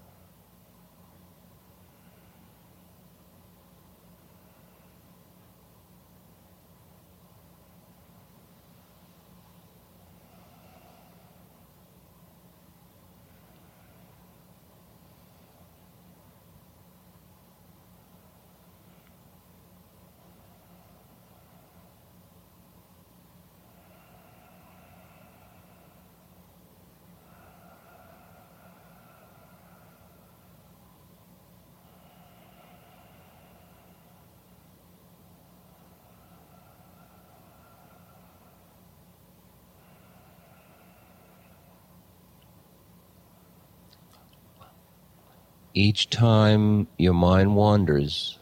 Each 45.78 46.10
time 46.10 46.88
your 46.98 47.14
mind 47.14 47.54
wanders, 47.54 48.40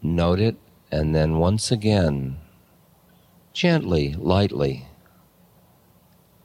note 0.00 0.40
it, 0.40 0.56
and 0.90 1.14
then 1.14 1.36
once 1.36 1.70
again, 1.70 2.38
gently, 3.52 4.14
lightly, 4.14 4.86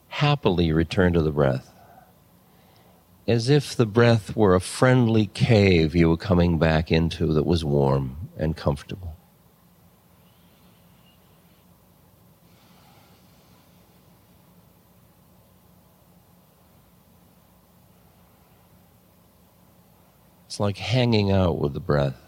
happily 0.09 0.73
return 0.73 1.13
to 1.13 1.21
the 1.21 1.31
breath. 1.31 1.73
As 3.25 3.49
if 3.49 3.73
the 3.73 3.85
breath 3.85 4.35
were 4.35 4.53
a 4.53 4.59
friendly 4.59 5.27
cave 5.27 5.95
you 5.95 6.09
were 6.09 6.17
coming 6.17 6.59
back 6.59 6.91
into 6.91 7.33
that 7.33 7.45
was 7.45 7.63
warm 7.63 8.29
and 8.37 8.57
comfortable. 8.57 9.16
It's 20.57 20.59
like 20.59 20.77
hanging 20.77 21.31
out 21.31 21.59
with 21.59 21.75
the 21.75 21.79
breath. 21.79 22.19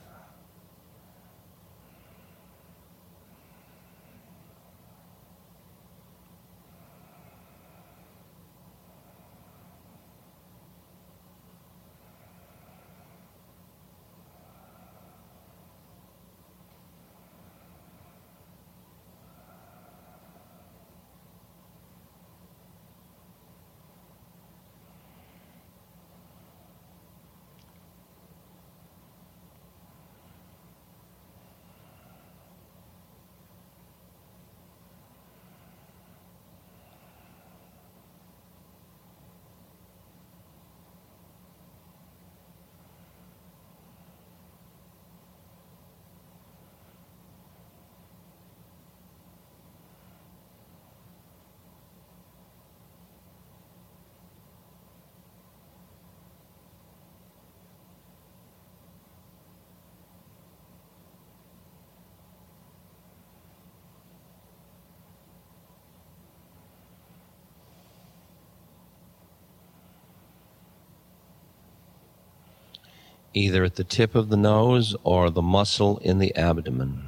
Either 73.34 73.64
at 73.64 73.76
the 73.76 73.84
tip 73.84 74.16
of 74.16 74.30
the 74.30 74.38
nose 74.38 74.96
or 75.04 75.30
the 75.30 75.42
muscle 75.42 75.98
in 76.00 76.20
the 76.20 76.36
abdomen. 76.36 77.06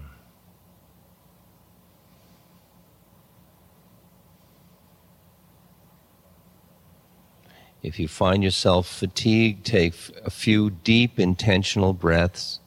If 7.81 7.99
you 7.99 8.07
find 8.07 8.43
yourself 8.43 8.87
fatigued, 8.87 9.65
take 9.65 9.95
a 10.23 10.29
few 10.29 10.69
deep 10.69 11.19
intentional 11.19 11.93
breaths 11.93 12.59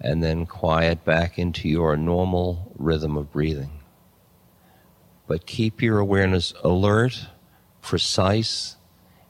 and 0.00 0.22
then 0.22 0.46
quiet 0.46 1.04
back 1.04 1.38
into 1.38 1.68
your 1.68 1.96
normal 1.96 2.72
rhythm 2.76 3.16
of 3.16 3.30
breathing. 3.30 3.80
But 5.28 5.46
keep 5.46 5.80
your 5.80 6.00
awareness 6.00 6.52
alert, 6.64 7.26
precise, 7.82 8.76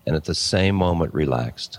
and 0.07 0.17
at 0.17 0.25
the 0.25 0.35
same 0.35 0.77
moment 0.77 1.13
relaxed. 1.13 1.79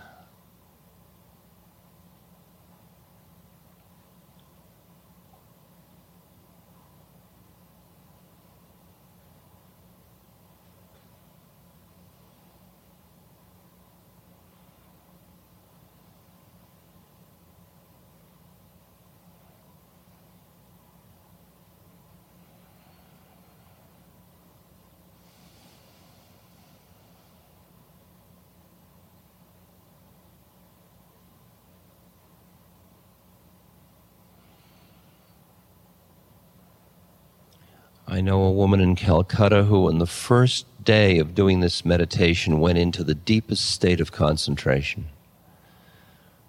I 38.12 38.20
know 38.20 38.44
a 38.44 38.52
woman 38.52 38.82
in 38.82 38.98
Calcutta 38.98 39.64
who, 39.64 39.88
on 39.88 40.00
the 40.00 40.06
first 40.06 40.66
day 40.84 41.18
of 41.18 41.34
doing 41.34 41.62
this 41.62 41.86
meditation, 41.86 42.60
went 42.60 42.78
into 42.78 43.06
the 43.06 43.16
deepest 43.16 43.72
state 43.72 44.02
of 44.02 44.12
concentration. 44.12 45.08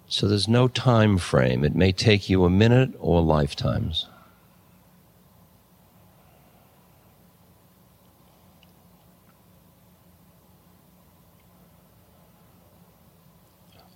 So 0.05 0.27
there's 0.27 0.49
no 0.49 0.67
time 0.67 1.17
frame. 1.17 1.63
It 1.63 1.73
may 1.73 1.93
take 1.93 2.29
you 2.29 2.43
a 2.43 2.49
minute 2.49 2.93
or 2.99 3.21
lifetimes. 3.21 4.07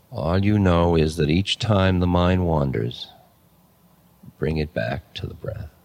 All 0.09 0.41
you 0.41 0.57
know 0.57 0.95
is 0.95 1.17
that 1.17 1.29
each 1.29 1.59
time 1.59 1.99
the 1.99 2.07
mind 2.07 2.47
wanders, 2.47 3.09
bring 4.39 4.55
it 4.55 4.73
back 4.73 5.13
to 5.15 5.27
the 5.27 5.33
breath. 5.33 5.76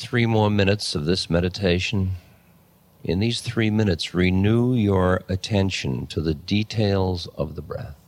Three 0.00 0.24
more 0.24 0.48
minutes 0.48 0.94
of 0.94 1.04
this 1.04 1.28
meditation. 1.28 2.12
In 3.04 3.20
these 3.20 3.42
three 3.42 3.68
minutes, 3.68 4.14
renew 4.14 4.72
your 4.74 5.22
attention 5.28 6.06
to 6.06 6.22
the 6.22 6.32
details 6.32 7.28
of 7.36 7.54
the 7.54 7.60
breath. 7.60 7.99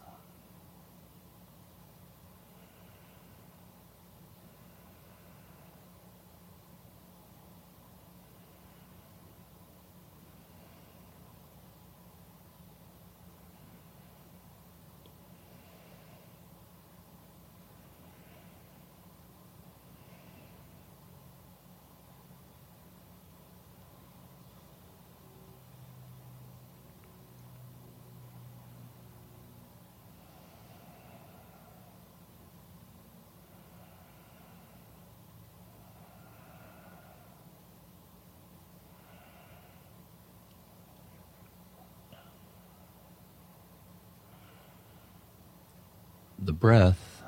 The 46.47 46.53
breath. 46.53 47.22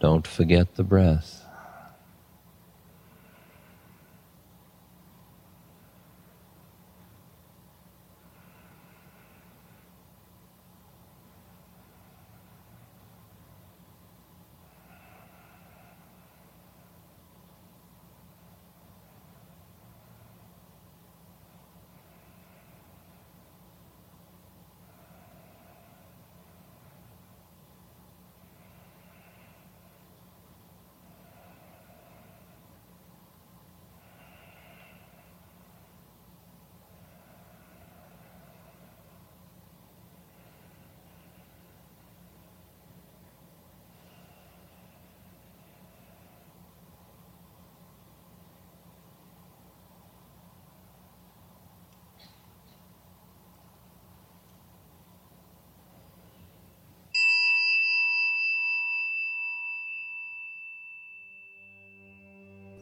Don't 0.00 0.26
forget 0.26 0.74
the 0.74 0.84
breath. 0.84 1.43